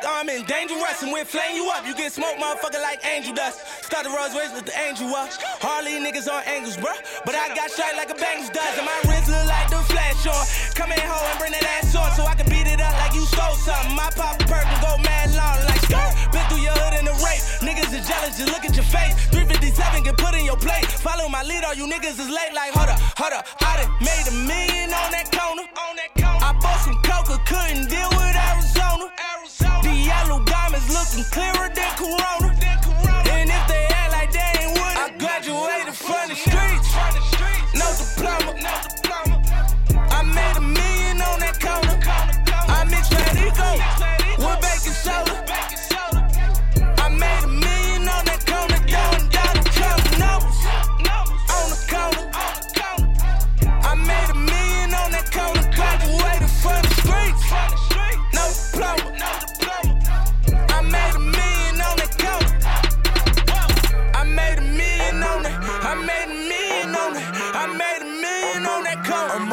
My 0.00 0.08
click 0.08 0.16
arm 0.16 0.28
oh, 0.32 0.40
is 0.40 0.44
dangerous. 0.48 1.02
And 1.02 1.12
we'll 1.12 1.28
flame 1.28 1.56
you 1.56 1.68
up. 1.68 1.84
You 1.84 1.92
get 1.94 2.12
smoked, 2.12 2.40
motherfucker, 2.40 2.80
like 2.80 3.04
angel 3.04 3.34
dust. 3.34 3.60
Start 3.84 4.08
the 4.08 4.10
Rolls 4.10 4.32
Royce 4.32 4.52
with 4.56 4.64
the 4.64 4.72
angel 4.80 5.12
uh. 5.12 5.28
up. 5.28 5.28
Harley 5.60 6.00
niggas 6.00 6.24
on 6.24 6.40
angles, 6.48 6.76
bruh. 6.80 6.96
But 7.28 7.36
I 7.36 7.52
got 7.52 7.68
shot 7.68 7.92
like 8.00 8.08
a 8.08 8.16
Bengals 8.16 8.48
does. 8.48 8.80
And 8.80 8.88
my 8.88 8.96
wrist 9.04 9.28
look 9.28 9.44
like 9.44 9.68
the 9.68 9.80
flash 9.92 10.24
on. 10.24 10.40
Come 10.72 10.92
in 10.96 11.04
home 11.04 11.26
and 11.28 11.36
bring 11.36 11.52
that 11.52 11.64
ass 11.76 11.92
on 11.92 12.08
so 12.16 12.24
I 12.24 12.32
can 12.32 12.48
beat 12.48 12.64
it 12.64 12.80
up 12.80 12.96
like 12.96 13.12
you 13.12 13.24
stole 13.28 13.56
something. 13.60 13.92
My 13.92 14.08
pop 14.16 14.40
perk 14.48 14.64
and 14.64 14.80
go 14.80 14.96
mad 15.04 15.36
long 15.36 15.60
like 15.68 15.84
skirt. 15.84 16.12
Been 16.32 16.44
through 16.48 16.64
your 16.64 16.76
hood 16.80 16.96
in 16.96 17.04
the 17.04 17.16
rape. 17.20 17.44
Niggas 17.60 17.92
is 17.92 18.08
jealous, 18.08 18.40
just 18.40 18.48
look 18.48 18.64
at 18.64 18.72
your 18.72 18.88
face. 18.88 19.12
357 19.36 20.08
get 20.08 20.16
put 20.16 20.32
in 20.32 20.48
your 20.48 20.56
plate. 20.56 20.88
Follow 21.04 21.28
my 21.28 21.44
lead, 21.44 21.60
all 21.64 21.76
you 21.76 21.84
niggas 21.84 22.16
is 22.16 22.30
late 22.32 22.56
like 22.56 22.72
hold 22.72 22.88
up, 22.88 23.00
hold 23.20 23.36
up. 23.36 23.44
I 23.60 23.84
done 23.84 23.92
made 24.00 24.24
a 24.32 24.34
million 24.48 24.96
on 24.96 25.12
that 25.12 25.28
corner. 25.28 25.68
I 26.40 26.56
bought 26.56 26.80
some 26.80 26.96
coca, 27.04 27.36
couldn't 27.44 27.92
deal 27.92 28.08
with 28.16 28.34
Arizona. 28.34 28.80
Yellow 29.00 29.48
looking 31.10 31.24
clearer 31.24 31.68
than 31.74 31.96
Corona. 31.96 32.19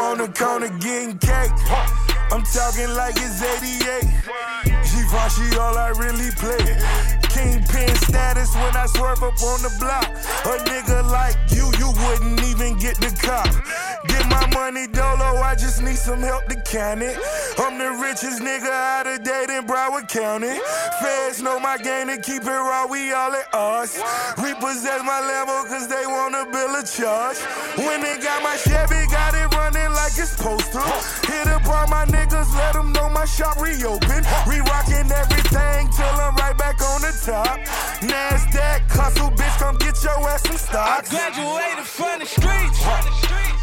On 0.07 0.17
the 0.19 0.27
corner 0.29 0.69
getting 0.79 1.17
cake. 1.17 1.51
I'm 2.31 2.43
talking 2.43 2.89
like 2.95 3.15
it's 3.17 3.43
88. 3.43 4.07
She 4.85 5.03
Givenchy 5.11 5.57
all 5.57 5.77
I 5.77 5.89
really 5.89 6.31
play. 6.31 7.26
Kingpin 7.37 7.95
status 8.09 8.55
when 8.55 8.75
I 8.75 8.87
swerve 8.87 9.21
up 9.21 9.37
on 9.43 9.61
the 9.61 9.69
block. 9.79 10.09
A 10.49 10.57
nigga 10.65 11.05
like 11.11 11.37
you, 11.53 11.69
you 11.77 11.93
wouldn't 11.93 12.41
even 12.49 12.79
get 12.79 12.97
the 12.97 13.13
cop. 13.21 13.45
Get 14.09 14.25
my 14.25 14.41
money 14.53 14.87
dolo, 14.87 15.37
I 15.45 15.53
just 15.53 15.83
need 15.83 15.97
some 15.97 16.21
help 16.21 16.47
to 16.47 16.55
count 16.55 17.03
it. 17.03 17.15
I'm 17.59 17.77
the 17.77 17.91
richest 18.01 18.41
nigga 18.41 18.71
out 18.71 19.05
of 19.05 19.23
date 19.23 19.51
in 19.51 19.67
Broward 19.67 20.09
County. 20.09 20.57
Feds 20.99 21.43
know 21.43 21.59
my 21.59 21.77
game 21.77 22.07
to 22.07 22.17
keep 22.17 22.41
it 22.41 22.49
raw, 22.49 22.87
we 22.87 23.13
all 23.13 23.33
at 23.33 23.53
us. 23.53 24.01
Repossess 24.37 25.01
my 25.05 25.21
Lambo 25.21 25.69
cause 25.69 25.87
they 25.87 26.07
wanna 26.07 26.49
bill 26.49 26.73
a 26.73 26.83
charge. 26.83 27.37
When 27.77 28.01
they 28.01 28.17
got 28.17 28.41
my 28.41 28.57
Chevy, 28.57 29.05
got 29.13 29.35
it 29.35 29.53
running 29.53 29.93
like 29.93 30.17
it's 30.17 30.35
to. 30.41 30.57
Hit 31.29 31.47
up 31.47 31.67
all 31.67 31.87
my 31.87 32.05
niggas, 32.05 32.49
let 32.57 32.73
them 32.73 32.93
know 32.93 33.09
my 33.09 33.25
shop 33.25 33.61
reopen. 33.61 34.25
We 34.49 34.57
rockin' 34.61 35.11
everything 35.11 35.89
till 35.93 36.17
I'm 36.17 36.35
right 36.37 36.57
back 36.57 36.81
on 36.81 37.01
the 37.01 37.13
top. 37.27 37.59
NASDAQ, 38.09 38.79
hustle, 38.97 39.31
bitch, 39.37 39.55
come 39.59 39.75
get 39.83 39.95
your 40.05 40.19
ass 40.31 40.41
some 40.47 40.55
I 40.55 40.67
stocks. 40.67 41.09
graduated 41.13 41.87
from 41.97 42.15
the 42.21 42.27
streets. 42.35 42.79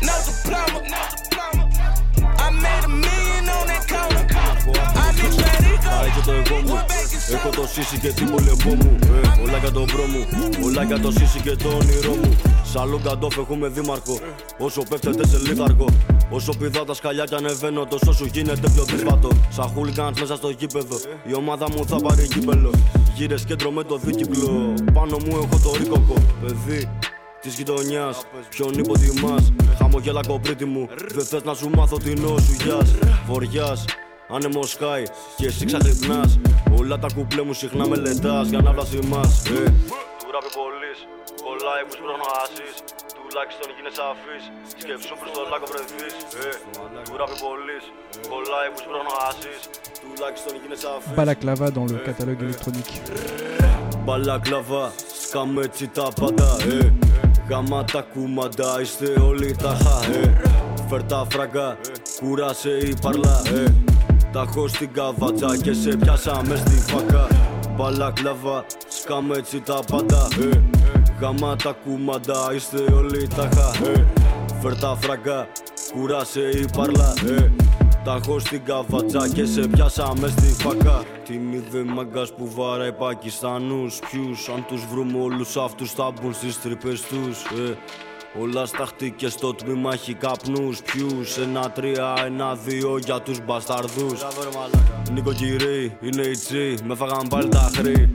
No 0.08 0.14
diploma. 0.28 0.78
I 2.44 2.48
made 2.64 2.84
a 2.90 2.92
million 3.04 3.44
on 3.56 3.64
that 3.70 3.84
corner. 3.92 4.24
I 5.04 5.08
mixed 5.18 5.42
Πάει 5.90 6.10
και 6.10 6.20
το 6.26 6.32
εγώ 6.32 6.56
Radico 6.56 6.66
μου 6.66 6.74
with 6.74 6.90
baking 6.90 7.34
Έχω 7.34 7.48
soda. 7.48 7.54
το 7.54 7.66
σύσι 7.72 7.98
και 7.98 8.08
την 8.12 8.30
πολεμπό 8.30 8.74
μου 8.84 8.98
ε, 9.02 9.42
Όλα 9.42 9.58
για 9.58 9.70
τον 9.72 9.84
μπρο 9.92 10.04
μου 10.04 10.26
Όλα 10.64 10.82
για 10.82 11.00
το 11.00 11.10
σύσι 11.10 11.40
και 11.40 11.56
το 11.56 11.68
όνειρό 11.68 12.14
μου 12.14 12.36
Σαλούν 12.72 13.02
καντόφ 13.02 13.36
έχουμε 13.36 13.68
δήμαρχο 13.68 14.18
Όσο 14.58 14.82
πέφτετε 14.88 15.26
σε 15.26 15.38
λίθαρχο 15.38 15.86
Όσο 16.30 16.52
πηδά 16.58 16.84
τα 16.84 16.94
σκαλιά 16.94 17.24
κι 17.24 17.34
ανεβαίνω 17.34 17.84
Τόσο 17.84 18.12
σου 18.12 18.24
γίνεται 18.32 18.68
πιο 18.74 18.84
δύσβατο 18.84 19.28
Σαν 19.50 19.68
χούλικανς 19.74 20.20
μέσα 20.20 20.36
στο 20.36 20.48
γήπεδο 20.48 20.96
Η 21.26 21.34
ομάδα 21.34 21.66
μου 21.70 21.86
θα 21.86 21.96
πάρει 21.96 22.28
γήπελο 22.34 22.70
Γύρες 23.14 23.44
κέντρο 23.44 23.70
με 23.70 23.82
το 23.82 23.96
δίκυκλο 23.96 24.74
Πάνω 24.92 25.16
μου 25.16 25.36
έχω 25.42 25.58
το 25.64 25.76
ρίκοκο 25.78 26.14
Παιδί 26.40 26.90
Της 27.40 27.54
γειτονιάς, 27.54 28.26
ποιον 28.48 28.72
υποτιμάς. 28.72 29.52
Χαμογέλα 29.78 30.20
κοπρίτη 30.26 30.64
μου, 30.64 30.88
δεν 31.14 31.24
θες 31.24 31.42
να 31.44 31.54
σου 31.54 31.70
μάθω 31.70 31.96
την 31.96 32.18
σου 32.18 32.52
γεια. 32.64 32.86
Βοριάς, 33.26 33.84
άνεμος 34.28 34.70
σκάει 34.70 35.02
και 35.36 35.46
εσύ 35.46 35.64
ξαχρυπνά. 35.64 36.30
Όλα 36.78 36.98
τα 36.98 37.08
κουπλέ 37.14 37.42
μου 37.42 37.52
συχνά 37.52 37.88
μελετάς 37.88 38.48
για 38.48 38.60
να 38.60 38.72
βλασιμάς. 38.72 39.46
Ε. 39.46 39.64
Του 40.20 40.28
ράπει 40.34 40.50
πολύ, 40.60 40.92
κολλάει 41.44 41.82
που 41.86 41.92
σπρώχνω 41.92 42.26
ασύ. 42.42 42.68
Τουλάχιστον 43.34 43.70
γίνε 43.76 43.92
σαφή. 44.00 44.36
Σκεφτού 44.82 45.14
προς 45.20 45.30
το 45.36 45.40
λάκκο 45.50 45.66
βρεθείς. 45.72 46.14
Ε. 46.44 46.48
Του 47.06 47.14
ράπει 47.20 47.36
πολύ, 47.46 47.78
κολλάει 48.30 48.68
που 48.72 48.78
σπρώχνω 48.82 49.14
ασύ. 49.28 49.54
Τουλάχιστον 50.02 50.52
γίνε 50.62 50.76
σαφή. 50.84 51.08
Balaclava 51.20 51.66
dans 51.76 51.86
le 51.92 51.98
catalogue 52.06 52.42
électronique. 52.46 52.94
Μπαλακλαβά, 54.04 54.84
σκάμε 55.24 55.60
έτσι 55.68 55.88
τα 55.88 56.08
πάντα, 56.20 56.48
ε. 56.72 56.92
Γάμα 57.48 57.84
τα 57.84 58.00
κουμαντά, 58.12 58.80
είστε 58.80 59.08
όλοι 59.30 59.56
τα 59.62 59.72
χα, 59.82 59.96
ε. 60.18 60.22
Φέρ 60.88 61.02
τα 61.02 61.26
φραγκά, 61.30 61.78
κούρασε 62.20 62.72
η 62.90 62.94
παρλά, 63.02 63.42
ε. 63.54 63.64
Τα 64.32 64.40
έχω 64.48 64.68
στην 64.68 64.92
καβατζά 64.92 65.56
και 65.56 65.72
σε 65.72 65.96
πιάσα 65.96 66.42
μες 66.46 66.58
στη 66.58 66.76
φακά. 66.92 67.26
Μπαλακλαβά, 67.76 68.64
σκάμε 68.88 69.36
έτσι 69.36 69.60
τα 69.60 69.78
πάντα, 69.90 70.28
ε. 70.40 70.62
Γάμα 71.20 71.56
τα 71.56 71.76
κουμαντά, 71.84 72.52
είστε 72.54 72.92
όλοι 72.92 73.28
τα 73.28 73.48
χα, 73.54 73.90
ε. 73.90 74.06
Φέρ 74.60 74.76
τα 74.76 74.96
φραγκά, 75.00 75.46
κούρασε 75.92 76.40
η 76.40 76.66
παρλά, 76.76 77.14
ε. 77.38 77.50
Τα 78.04 78.20
έχω 78.22 78.38
στην 78.38 78.64
καβατζά 78.64 79.28
και 79.28 79.44
σε 79.44 79.68
πιάσα 79.68 80.12
μες 80.20 80.30
στη 80.30 80.62
φακά 80.62 81.02
Την 81.24 81.52
είδε 81.52 81.84
μαγκάς 81.84 82.32
που 82.34 82.50
βάράει 82.54 82.92
Πακιστανούς 82.92 83.98
Ποιους 84.10 84.48
αν 84.48 84.64
τους 84.68 84.86
βρούμε 84.86 85.22
όλους 85.22 85.56
αυτούς 85.56 85.92
θα 85.92 86.10
μπουν 86.10 86.34
στις 86.34 86.60
τρύπες 86.60 87.00
τους 87.00 87.44
ε. 87.44 87.76
Όλα 88.40 88.66
σταχτήκε 88.66 89.28
στο 89.28 89.54
τμήμα 89.54 89.92
έχει 89.92 90.14
καπνούς 90.14 90.82
Ποιους 90.82 91.38
ένα 91.38 91.70
τρία, 91.70 92.14
ένα 92.24 92.54
δύο 92.54 92.98
για 92.98 93.20
τους 93.20 93.44
μπασταρδούς 93.44 94.26
Νοικοκυρί, 95.12 95.98
είναι 96.00 96.22
η 96.22 96.36
τσι, 96.36 96.74
με 96.84 96.94
φάγαν 96.94 97.26
πάλι 97.28 97.48
τα 97.48 97.70
χρή 97.74 98.12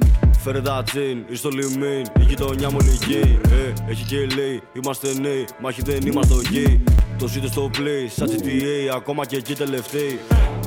Φέρε 0.51 0.61
τα 0.61 0.83
τσιν, 0.83 1.23
είσαι 1.27 1.35
στο 1.35 1.49
λιμίν, 1.49 2.05
η 2.19 2.23
γειτονιά 2.27 2.69
μου 2.71 2.77
λυγεί 2.79 3.39
ε, 3.49 3.89
Έχει 3.89 4.05
και 4.05 4.35
λέει, 4.35 4.61
είμαστε 4.73 5.07
νέοι, 5.21 5.47
μάχη 5.61 5.81
δεν 5.81 5.99
είμαστε 6.05 6.33
γη 6.49 6.83
Το 7.17 7.27
ζείτε 7.27 7.47
στο 7.47 7.69
play, 7.73 8.07
σαν 8.15 8.29
GTA, 8.29 8.95
ακόμα 8.95 9.25
και 9.25 9.35
εκεί 9.35 9.55
τελευταίοι 9.55 10.19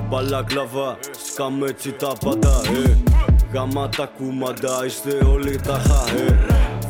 Μπαλά 0.09 0.43
κλαβά, 0.43 0.99
σκάμε 1.31 1.69
έτσι 1.69 1.93
τα 1.93 2.13
πάντα 2.25 2.61
ε. 2.87 2.97
Γάμα 3.53 3.89
τα 3.89 4.11
κούμαντα, 4.19 4.85
είστε 4.87 5.25
όλοι 5.25 5.57
τα 5.57 5.83
χα 5.87 6.17
ε. 6.17 6.39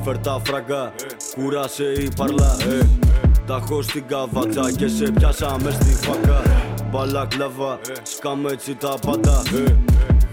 Φέρ 0.04 0.18
τα 0.18 0.40
φράγκα, 0.44 0.92
κούρασε 1.34 1.84
η 1.84 2.08
παρλά 2.16 2.56
ε. 2.80 2.86
Τα 3.46 3.62
έχω 3.64 3.82
στην 3.82 4.06
καβατζά 4.06 4.72
και 4.72 4.88
σε 4.88 5.12
πιάσαμε 5.12 5.70
στη 5.70 5.94
φακά 5.94 6.42
Μπαλά 6.90 7.26
κλαβά, 7.26 7.78
σκάμε 8.02 8.50
έτσι 8.50 8.74
τα 8.74 8.94
πάντα 9.06 9.42
ε. 9.66 9.76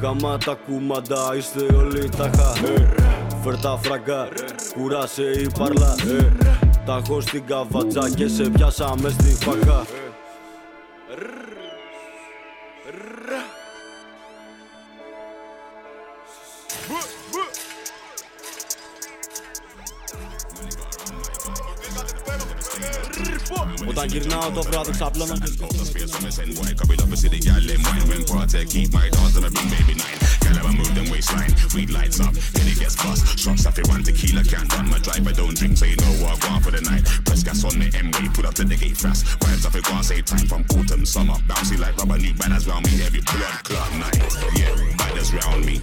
Γάμα 0.02 0.38
τα 0.38 0.58
κούμαντα, 0.66 1.36
είστε 1.38 1.76
όλοι 1.76 2.10
τα 2.10 2.30
χα 2.36 2.68
ε. 2.68 2.96
Φέρ 3.44 3.58
τα 3.58 3.80
φράγκα, 3.84 4.28
κούρασε 4.74 5.24
η 5.24 5.50
παρλά 5.58 5.96
ε. 6.08 6.34
Τα 6.86 7.02
έχω 7.06 7.22
στην 7.22 7.46
καβατζά 7.46 8.10
και 8.10 8.28
σε 8.28 8.50
πιάσαμε 8.50 9.10
στη 9.10 9.46
φακά 9.46 9.86
Like 24.00 24.14
you're 24.14 24.24
now 24.28 24.50
tough 24.52 24.72
rather 24.72 24.94
stop 24.94 25.18
long. 25.18 25.30
Out 25.30 25.42
the 25.42 25.84
space 25.84 26.16
from 26.16 26.26
a 26.26 26.32
send 26.32 26.56
boy, 26.56 26.74
cause 26.74 26.88
we 26.88 26.96
love 26.96 27.14
to 27.14 27.40
girl 27.42 27.60
them 27.60 27.84
wine. 27.84 28.08
When 28.08 28.24
partake, 28.24 28.70
keep 28.70 28.94
my 28.94 29.10
thoughts 29.10 29.36
I 29.36 29.50
bring 29.50 29.70
baby 29.70 30.00
nine. 30.00 30.29
Girl, 30.50 30.64
never 30.64 30.74
move 30.74 30.96
them 30.96 31.10
waistline. 31.10 31.54
Weed 31.76 31.90
lights 31.92 32.20
up, 32.20 32.34
then 32.34 32.68
it 32.68 32.80
gets 32.80 32.96
bust. 32.96 33.38
Shots 33.38 33.66
off 33.66 33.78
it, 33.78 33.88
one 33.88 34.04
tequila 34.04 34.44
can't 34.44 34.72
run. 34.74 34.90
My 34.90 34.98
driver 35.00 35.32
don't 35.32 35.56
drink, 35.56 35.78
so 35.78 35.86
you 35.86 35.96
know 35.98 36.26
what 36.26 36.44
I 36.44 36.50
want 36.50 36.66
for 36.66 36.72
the 36.72 36.82
night. 36.82 37.06
Press 37.26 37.44
gas 37.44 37.64
on 37.64 37.78
the 37.78 37.92
M 37.94 38.10
way, 38.12 38.30
pull 38.34 38.48
up 38.48 38.56
to 38.56 38.64
the 38.66 38.76
gate 38.76 38.98
fast. 38.98 39.26
Vibes 39.40 39.66
off 39.66 39.76
it, 39.76 39.84
go 39.84 40.02
save 40.02 40.26
time 40.26 40.48
from 40.48 40.66
autumn, 40.74 41.06
summer. 41.06 41.36
Bouncy 41.46 41.78
like 41.78 41.96
rubber, 41.98 42.18
new 42.18 42.34
banners 42.34 42.68
round 42.68 42.86
me. 42.86 43.04
Every 43.04 43.22
blood 43.22 43.64
clot 43.64 43.94
night. 43.94 44.18
Yeah, 44.58 44.74
badders 44.98 45.34
round 45.34 45.66
me. 45.66 45.82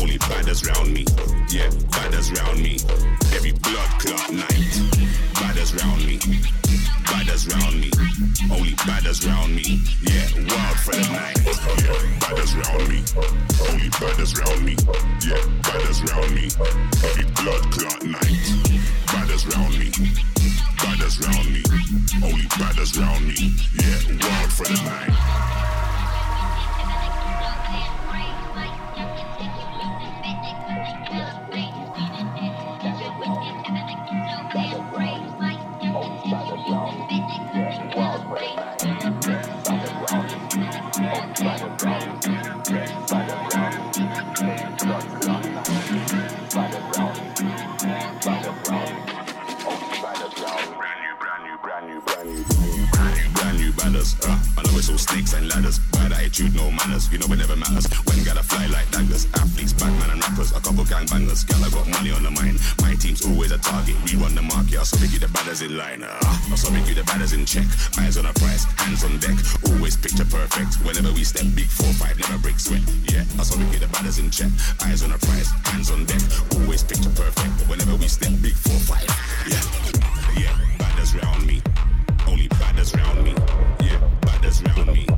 Only 0.00 0.18
badders 0.18 0.64
round 0.64 0.92
me. 0.92 1.04
Yeah, 1.52 1.68
badders 1.92 2.32
round 2.32 2.62
me. 2.62 2.80
Every 3.36 3.52
blood 3.52 3.90
clot 4.00 4.32
night. 4.32 4.72
Badders 5.36 5.76
round 5.76 6.06
me. 6.06 6.16
Badders 7.04 7.48
round 7.52 7.80
me. 7.80 7.90
Only 8.50 8.72
badders 8.86 9.26
round 9.26 9.54
me. 9.54 9.82
Yeah, 10.00 10.24
wild 10.48 10.78
for 10.80 10.94
the 10.96 11.04
night. 11.12 11.36
Yeah, 11.44 12.00
badders 12.22 12.54
round 12.56 12.88
me. 12.88 13.02
Only 13.68 13.89
badders 13.98 14.36
round 14.38 14.64
me. 14.64 14.76
Yeah, 15.24 15.40
badders 15.62 16.00
round 16.10 16.34
me, 16.34 16.46
every 17.04 17.24
blood 17.42 17.62
clot 17.72 18.02
night. 18.04 18.46
Badders 19.06 19.46
round 19.54 19.78
me, 19.78 19.90
badders 20.78 21.18
round 21.26 21.46
me, 21.52 21.62
only 22.22 22.46
badders 22.58 22.98
round 22.98 23.26
me. 23.26 23.54
Yeah, 23.74 24.28
wild 24.28 24.52
for 24.52 24.66
the 24.66 24.80
night. 24.84 25.79
Uh, 54.00 54.32
I 54.56 54.64
know 54.64 54.80
it's 54.80 54.88
all 54.88 54.96
snakes 54.96 55.34
and 55.36 55.44
ladders. 55.52 55.78
Bad 55.92 56.12
attitude, 56.12 56.56
no 56.56 56.70
manners, 56.72 57.12
you 57.12 57.18
know 57.20 57.28
it 57.28 57.36
never 57.36 57.56
matters. 57.56 57.84
When 58.08 58.16
gotta 58.24 58.42
fly 58.42 58.64
like 58.72 58.88
daggers, 58.88 59.28
athletes, 59.36 59.76
Batman 59.76 60.16
and 60.16 60.20
rappers, 60.24 60.56
a 60.56 60.60
couple 60.60 60.88
gang 60.88 61.04
bangers. 61.04 61.44
Gal, 61.44 61.60
I 61.60 61.68
got 61.68 61.84
money 61.84 62.08
on 62.10 62.24
the 62.24 62.32
mind. 62.32 62.56
My 62.80 62.96
team's 62.96 63.20
always 63.28 63.52
a 63.52 63.58
target, 63.60 63.96
we 64.08 64.16
run 64.16 64.32
the 64.34 64.40
market. 64.40 64.80
I 64.80 64.88
saw 64.88 64.96
we 65.04 65.08
keep 65.12 65.20
the 65.20 65.28
batters 65.28 65.60
in 65.60 65.76
line, 65.76 66.00
uh, 66.00 66.16
I 66.16 66.56
saw 66.56 66.72
we 66.72 66.80
keep 66.88 66.96
the 66.96 67.04
batters 67.04 67.36
in 67.36 67.44
check. 67.44 67.68
Eyes 68.00 68.16
on 68.16 68.24
the 68.24 68.32
prize, 68.40 68.64
hands 68.80 69.04
on 69.04 69.20
deck, 69.20 69.36
always 69.68 70.00
picture 70.00 70.24
perfect. 70.24 70.80
Whenever 70.80 71.12
we 71.12 71.20
step, 71.20 71.44
big 71.52 71.68
four 71.68 71.92
five, 72.00 72.16
never 72.16 72.40
break 72.40 72.56
sweat. 72.56 72.80
Yeah, 73.12 73.28
I 73.36 73.44
saw 73.44 73.60
we 73.60 73.68
keep 73.68 73.84
the 73.84 73.92
batters 73.92 74.16
in 74.16 74.32
check. 74.32 74.48
Eyes 74.80 75.04
on 75.04 75.12
the 75.12 75.20
prize, 75.20 75.52
hands 75.68 75.92
on 75.92 76.08
deck, 76.08 76.24
always 76.56 76.80
picture 76.80 77.12
perfect. 77.12 77.52
Whenever 77.68 78.00
we 78.00 78.08
step, 78.08 78.32
big 78.40 78.56
four 78.56 78.80
five. 78.88 79.04
Yeah, 79.44 79.60
yeah, 80.40 80.56
batters 80.80 81.12
round 81.20 81.44
me. 81.44 81.60
Only 82.26 82.48
badders 82.48 82.94
round 82.96 83.24
me. 83.24 83.34
Yeah, 83.80 83.98
badders 84.20 84.62
round 84.62 84.92
me. 84.92 85.09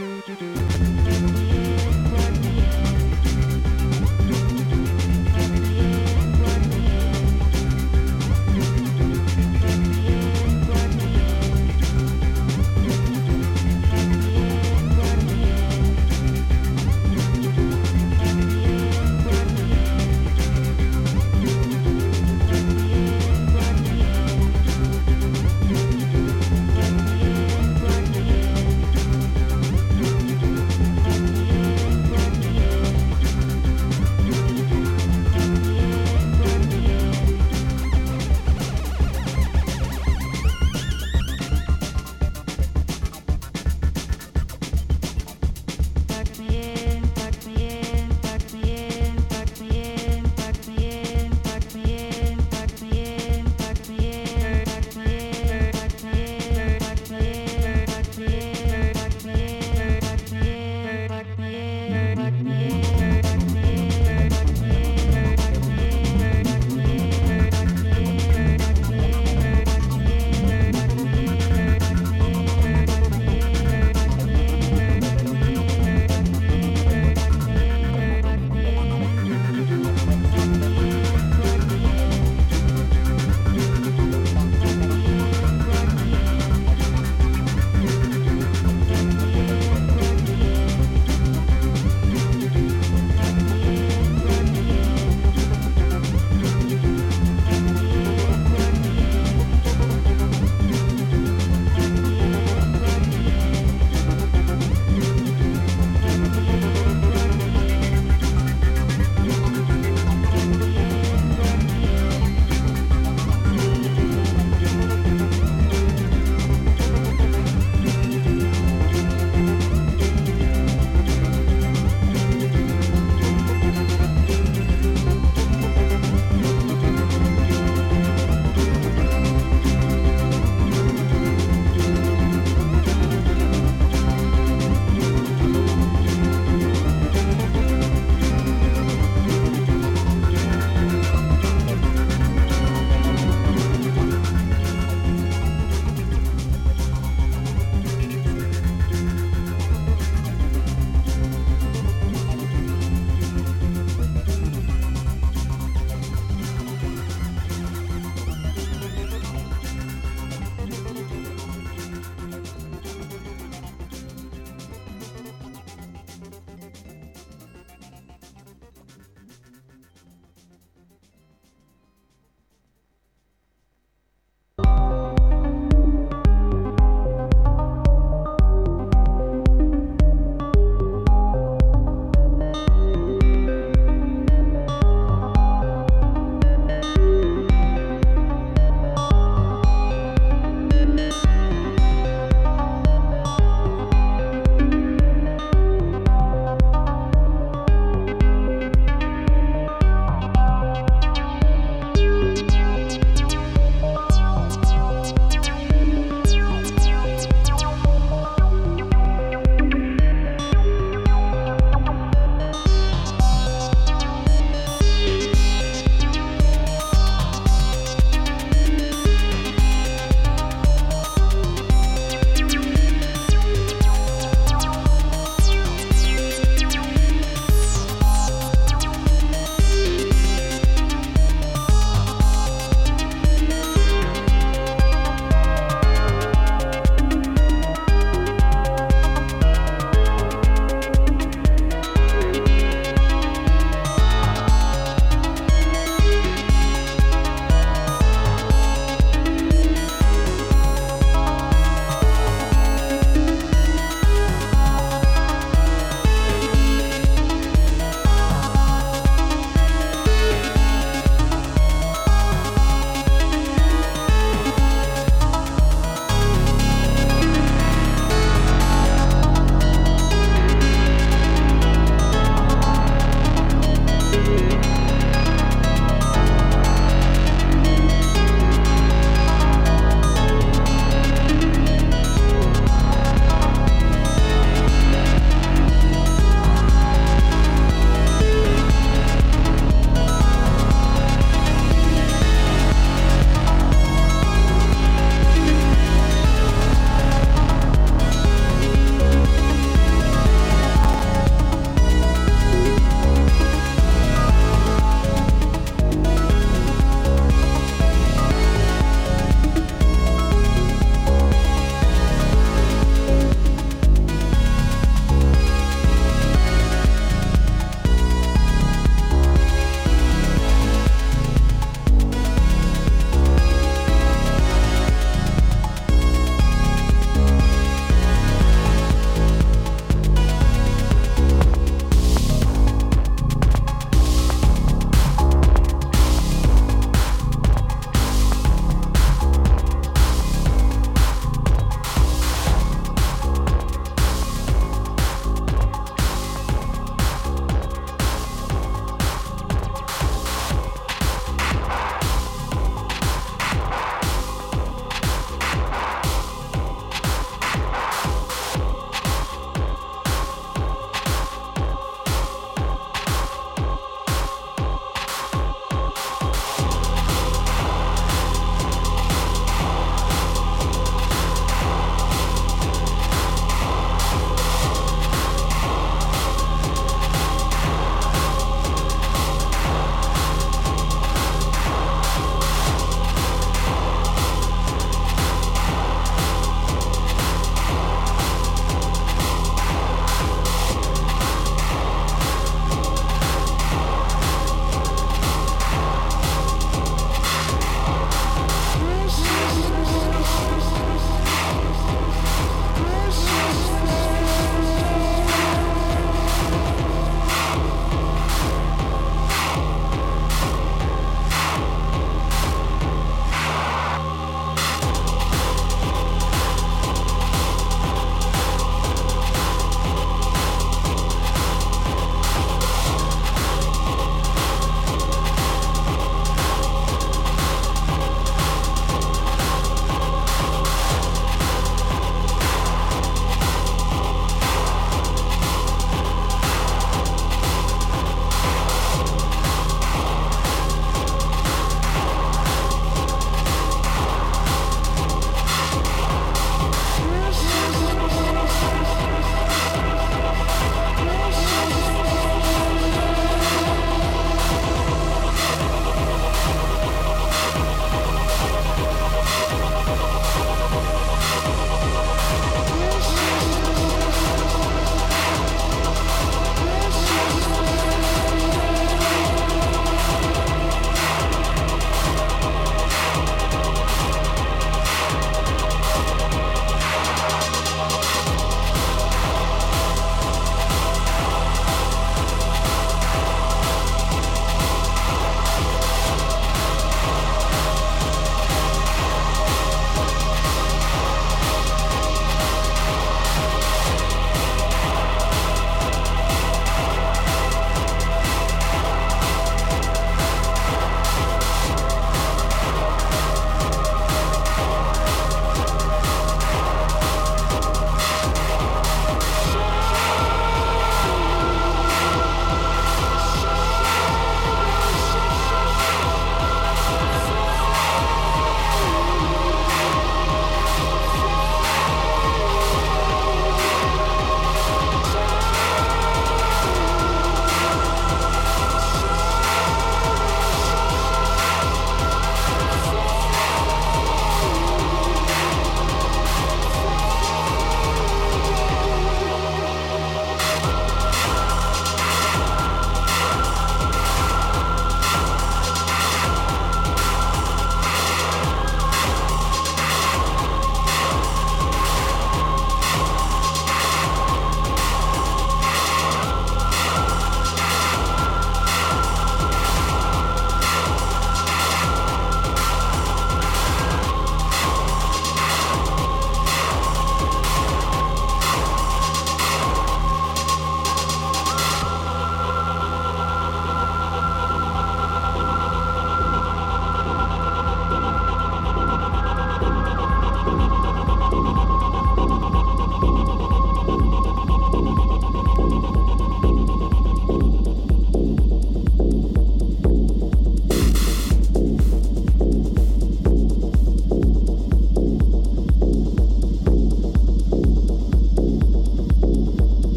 Thank 0.00 0.69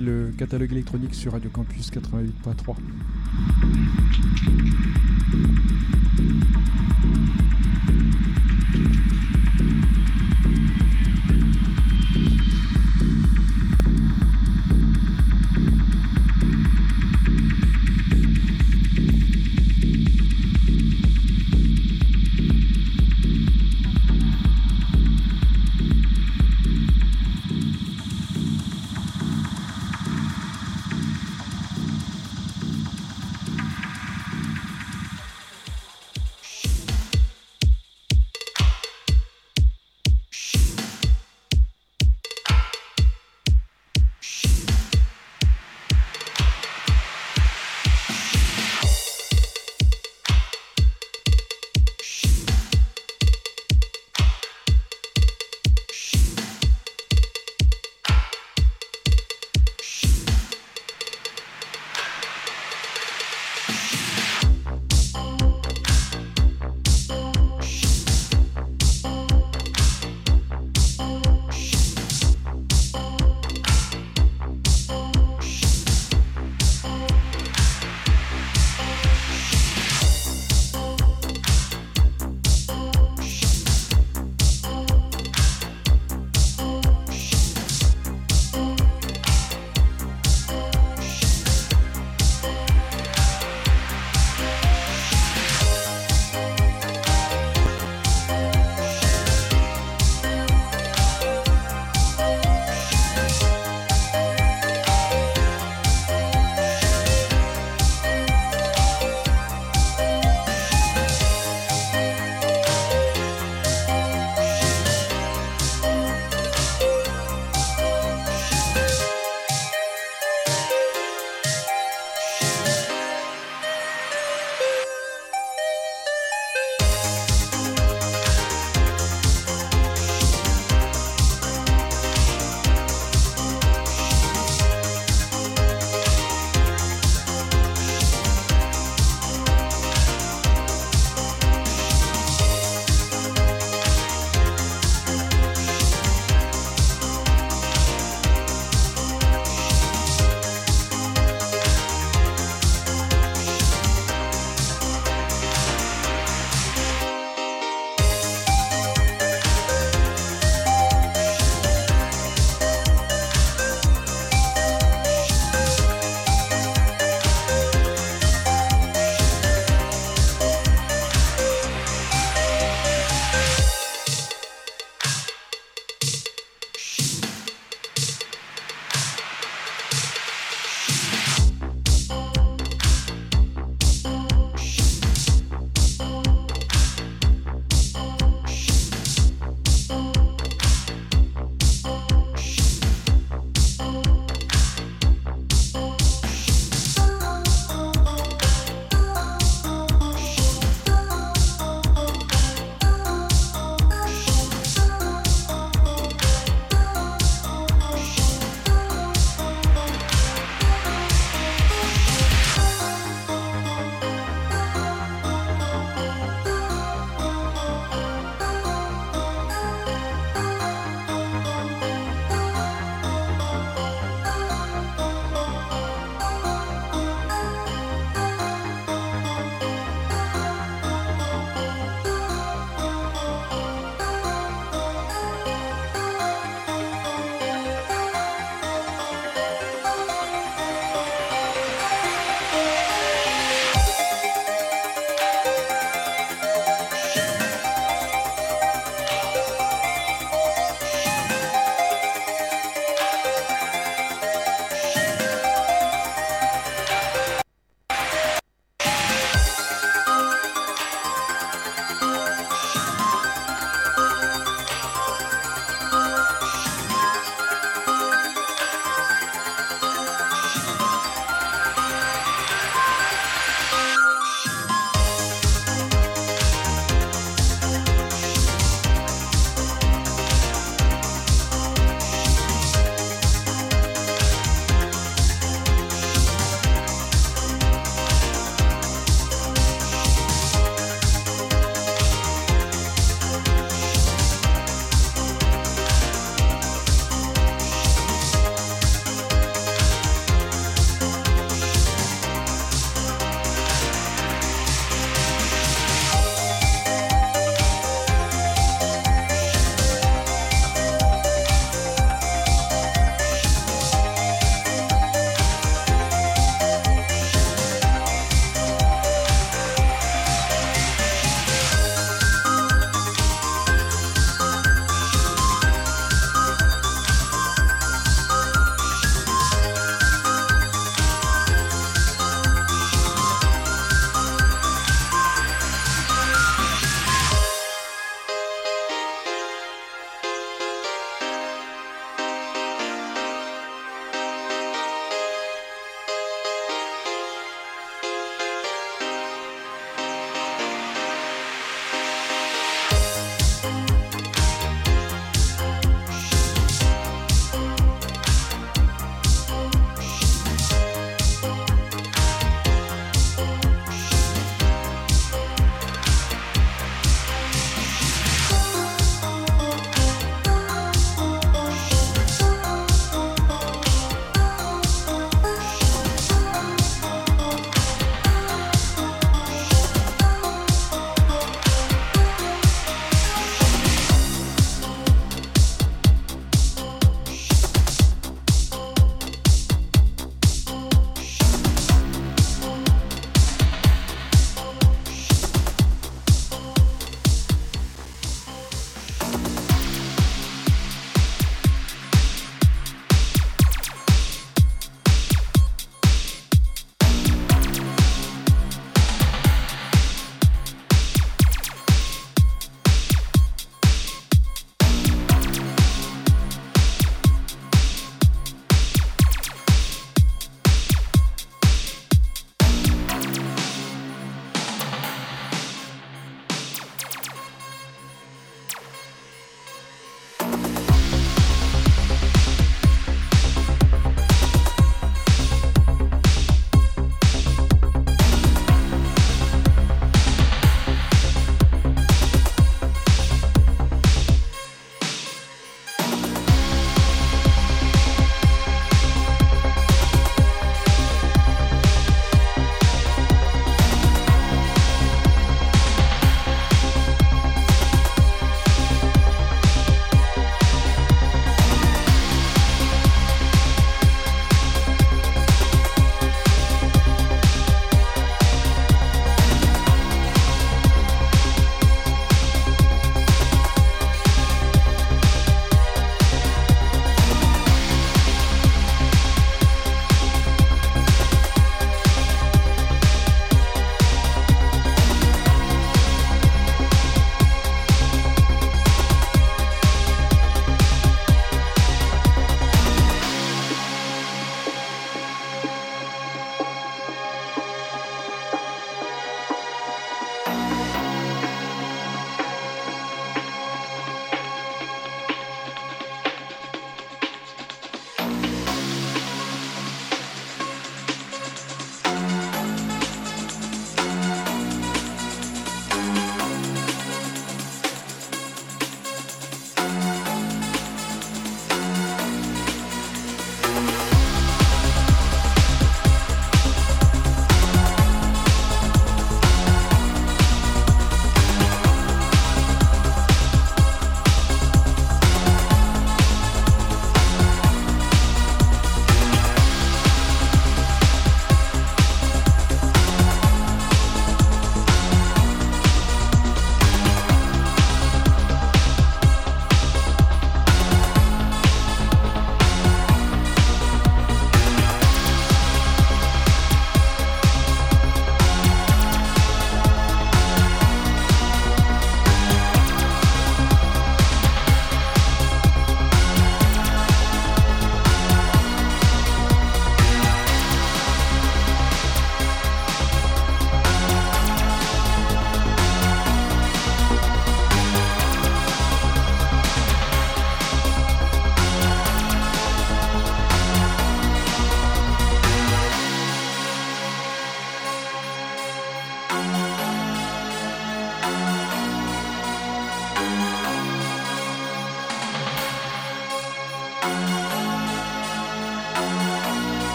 le 0.00 0.32
catalogue 0.36 0.72
électronique 0.72 1.14
sur 1.14 1.32
Radio 1.32 1.50
Campus 1.50 1.90
88.3. 1.90 2.76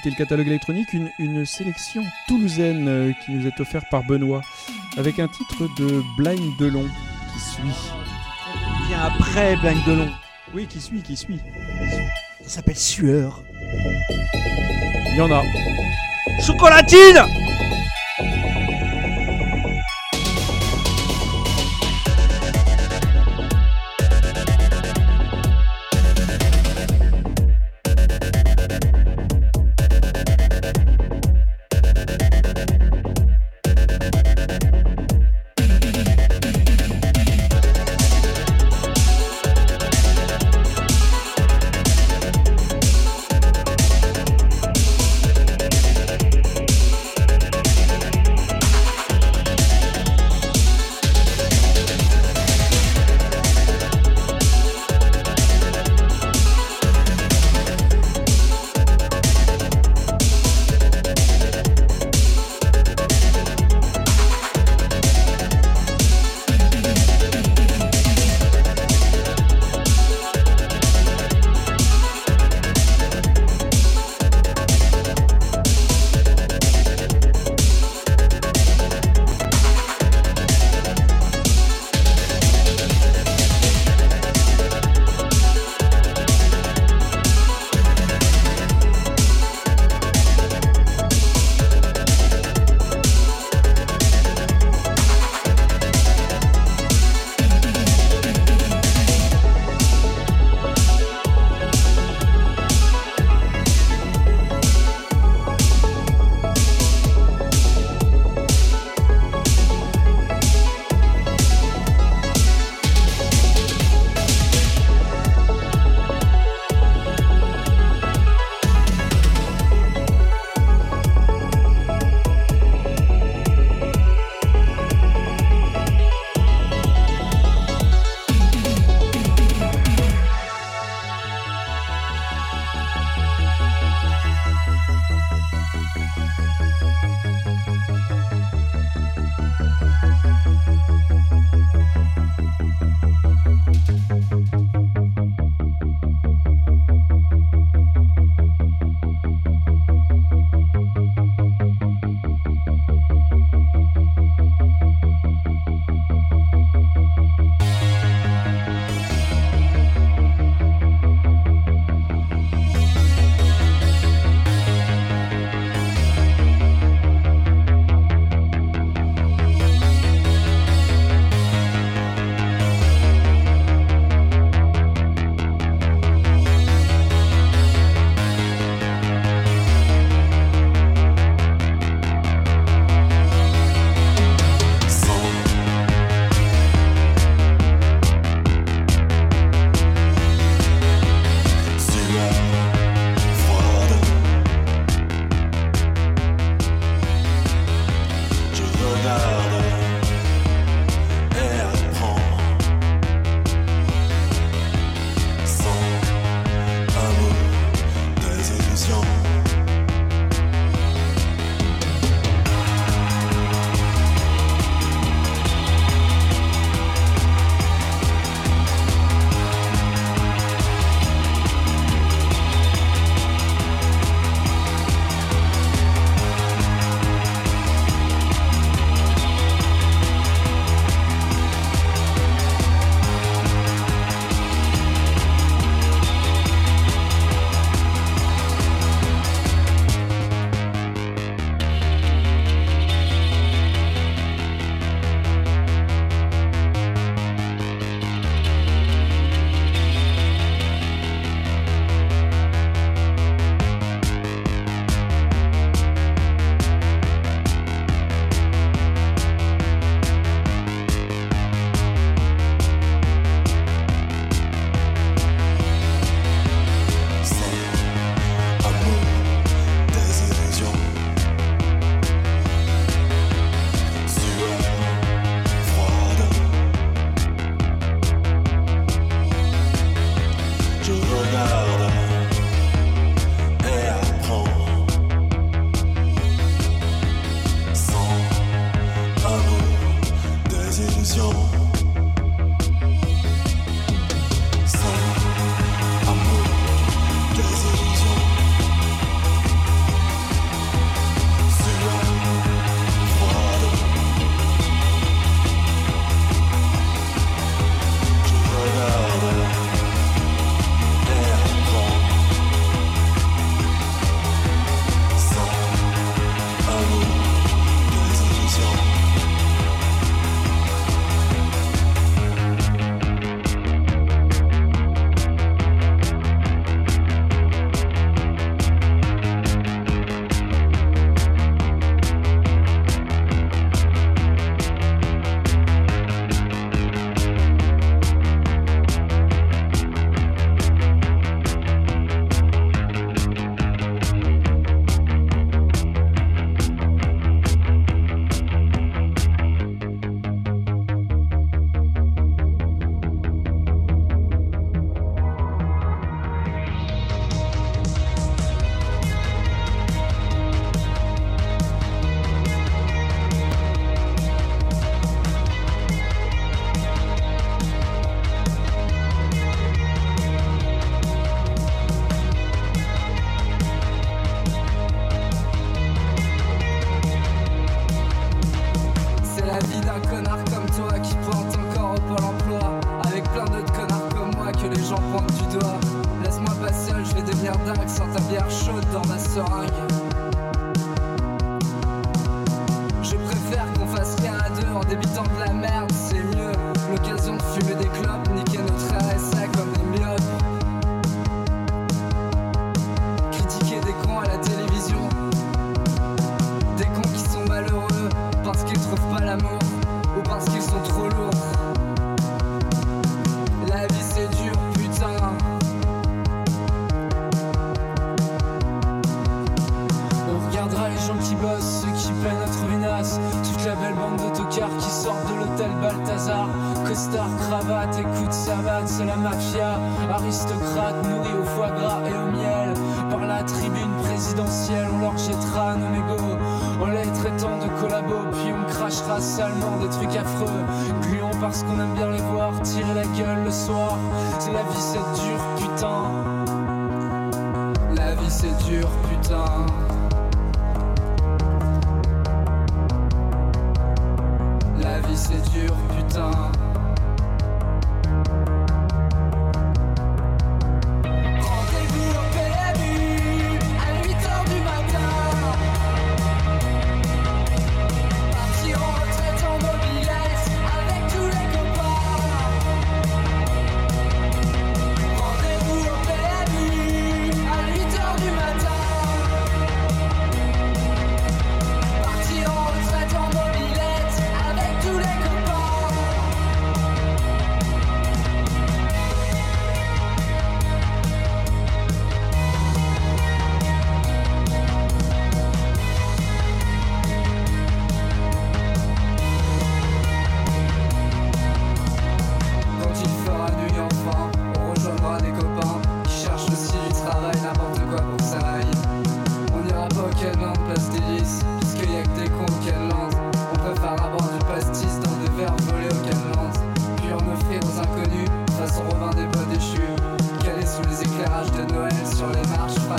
Vous 0.00 0.08
écoutez 0.08 0.22
le 0.22 0.24
catalogue 0.24 0.46
électronique, 0.46 0.94
une, 0.94 1.10
une 1.18 1.44
sélection 1.44 2.02
toulousaine 2.26 2.88
euh, 2.88 3.12
qui 3.22 3.32
nous 3.32 3.46
est 3.46 3.60
offerte 3.60 3.84
par 3.90 4.02
Benoît, 4.02 4.40
avec 4.96 5.18
un 5.18 5.28
titre 5.28 5.68
de 5.76 6.02
Blind 6.16 6.56
Delon 6.58 6.88
qui 7.34 7.40
suit. 7.40 7.90
Bien 8.88 8.98
après 9.02 9.56
Blind 9.56 9.84
Delon. 9.86 10.08
Oui, 10.54 10.66
qui 10.66 10.80
suit, 10.80 11.02
qui 11.02 11.18
suit. 11.18 11.40
Ça 12.42 12.48
s'appelle 12.48 12.78
Sueur. 12.78 13.42
Il 15.12 15.18
y 15.18 15.20
en 15.20 15.30
a. 15.30 15.42
Chocolatine 16.40 17.22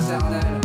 감 0.02 0.32
사. 0.32 0.61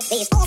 Take 0.00 0.10
these. 0.10 0.37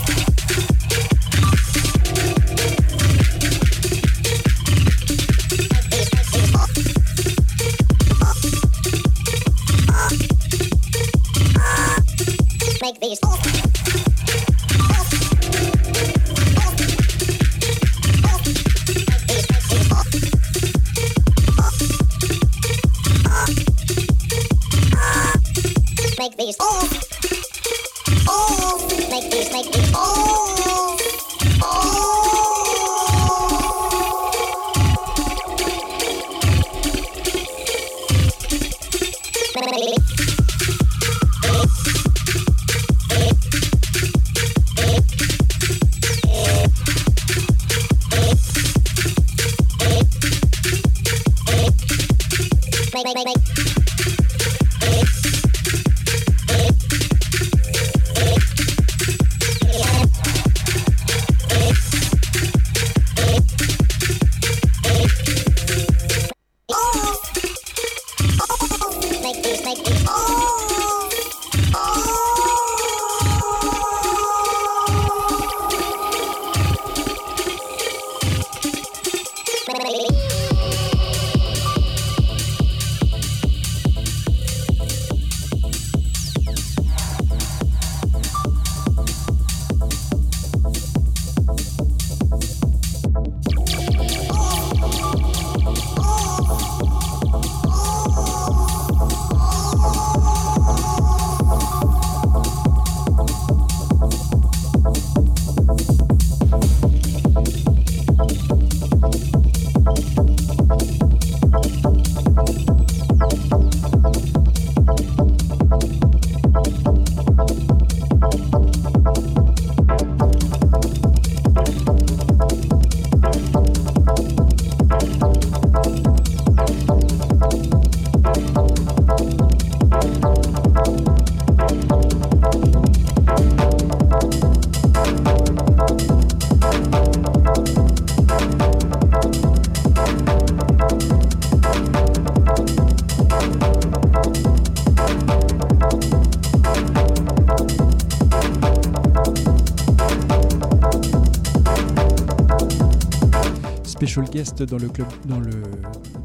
guest 154.32 154.62
dans 154.62 154.78
le 154.78 154.88
club, 154.88 155.08
dans 155.26 155.40
le, 155.40 155.50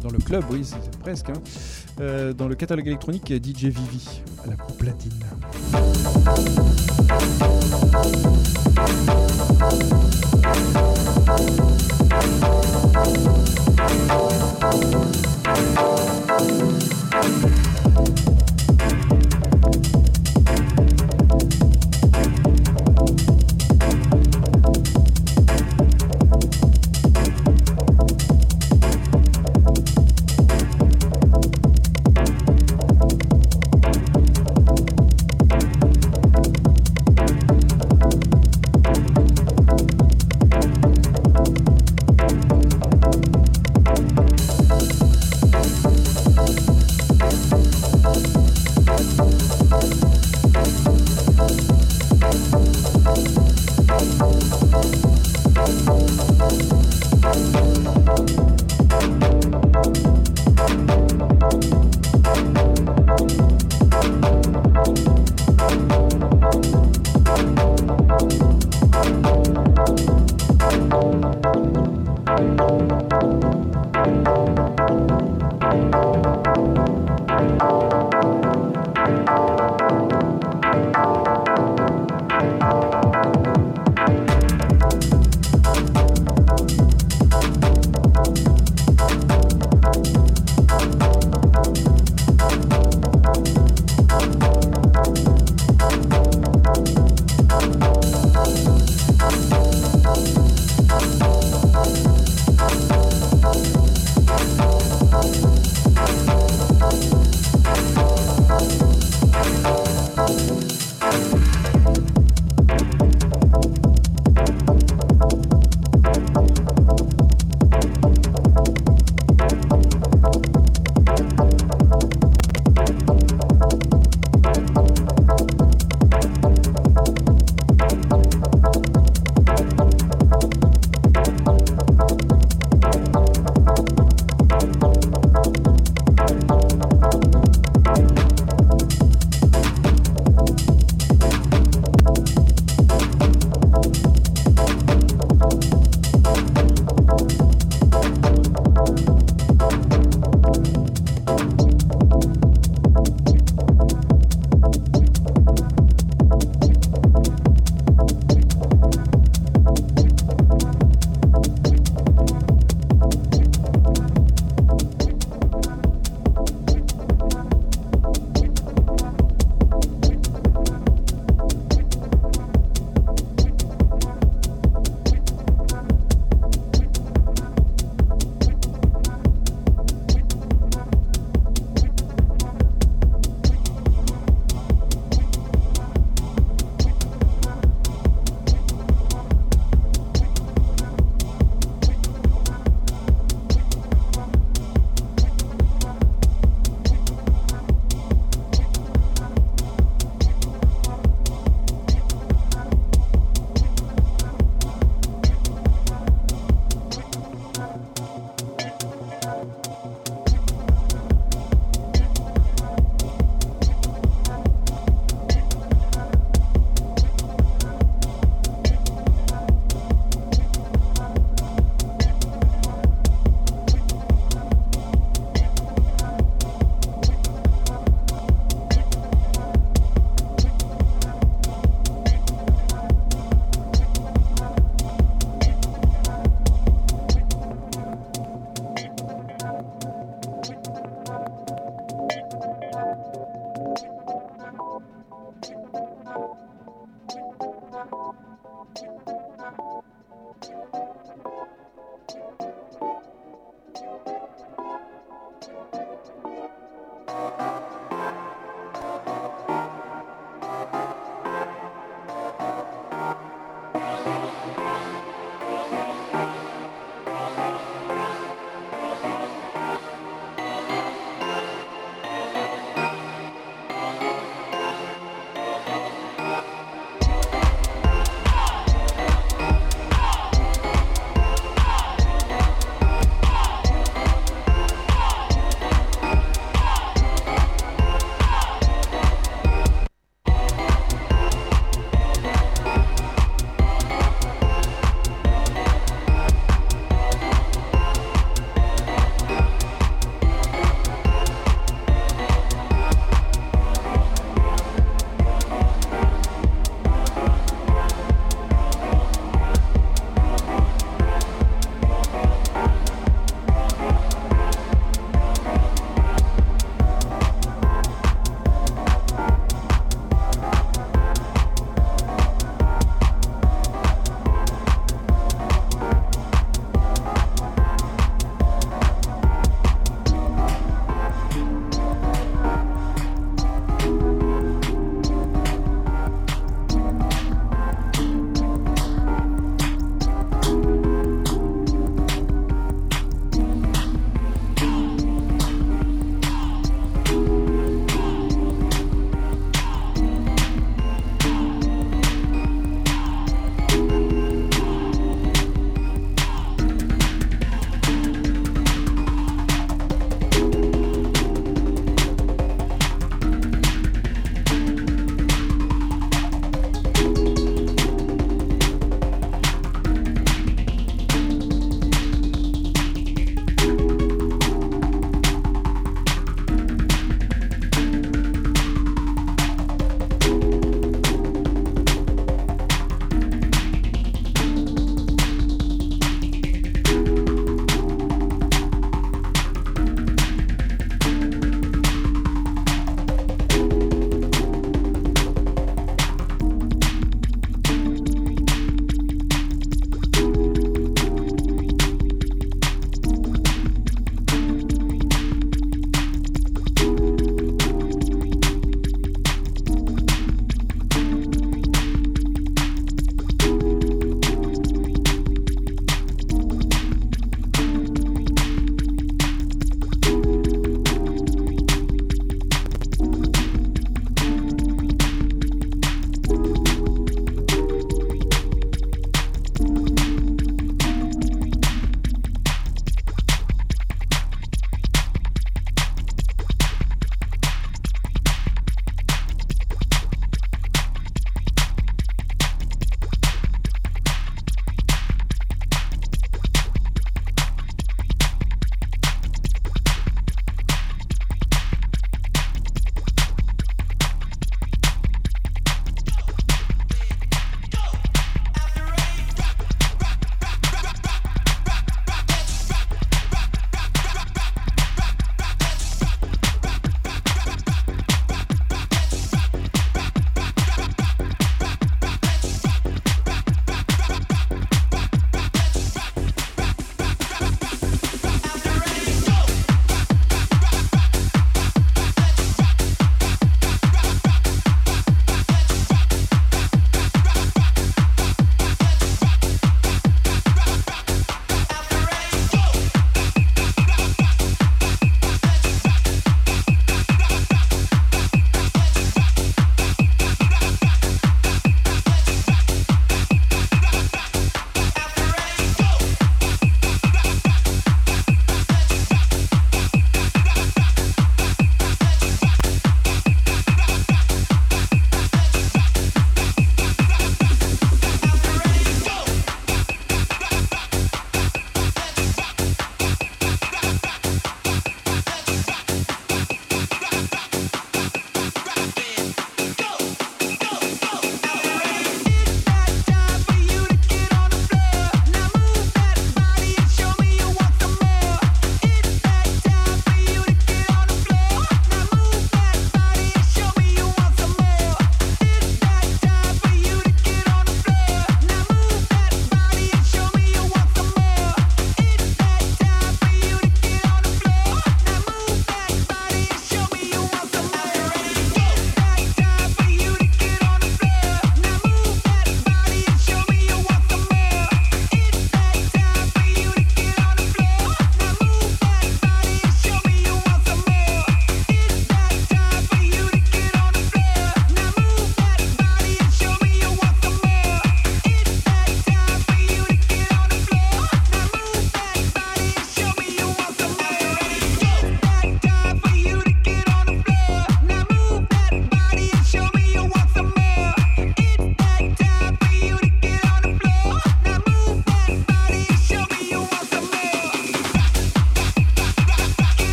dans 0.00 0.10
le 0.10 0.18
club, 0.18 0.44
oui, 0.50 0.64
c'est 0.64 0.98
presque, 1.00 1.30
hein. 1.30 1.42
euh, 2.00 2.32
dans 2.32 2.46
le 2.46 2.54
catalogue 2.54 2.86
électronique 2.86 3.32
DJ 3.32 3.64
Vivi 3.64 4.22
à 4.44 4.50
la 4.50 4.56
platine. 4.78 5.12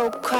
so 0.00 0.10
cold. 0.10 0.39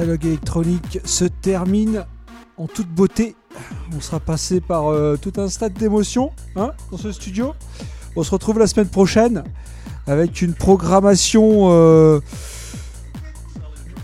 Catalogue 0.00 0.24
électronique 0.24 0.98
se 1.04 1.26
termine 1.26 2.06
en 2.56 2.66
toute 2.66 2.88
beauté. 2.88 3.36
On 3.94 4.00
sera 4.00 4.18
passé 4.18 4.62
par 4.62 4.90
euh, 4.90 5.18
tout 5.20 5.34
un 5.36 5.50
stade 5.50 5.74
d'émotion 5.74 6.32
hein, 6.56 6.70
dans 6.90 6.96
ce 6.96 7.12
studio. 7.12 7.52
On 8.16 8.22
se 8.22 8.30
retrouve 8.30 8.58
la 8.58 8.66
semaine 8.66 8.88
prochaine 8.88 9.44
avec 10.06 10.40
une 10.40 10.54
programmation 10.54 11.66
euh, 11.68 12.20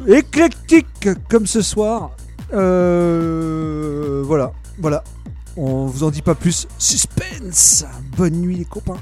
éclectique 0.07 1.09
comme 1.31 1.47
ce 1.47 1.63
soir. 1.63 2.11
Euh, 2.53 4.23
voilà, 4.23 4.53
voilà. 4.79 5.03
On 5.57 5.87
vous 5.87 6.05
en 6.05 6.11
dit 6.11 6.21
pas 6.21 6.35
plus. 6.35 6.69
Suspense. 6.77 7.87
Bonne 8.19 8.35
nuit 8.35 8.57
les 8.57 8.67
copains. 8.67 9.01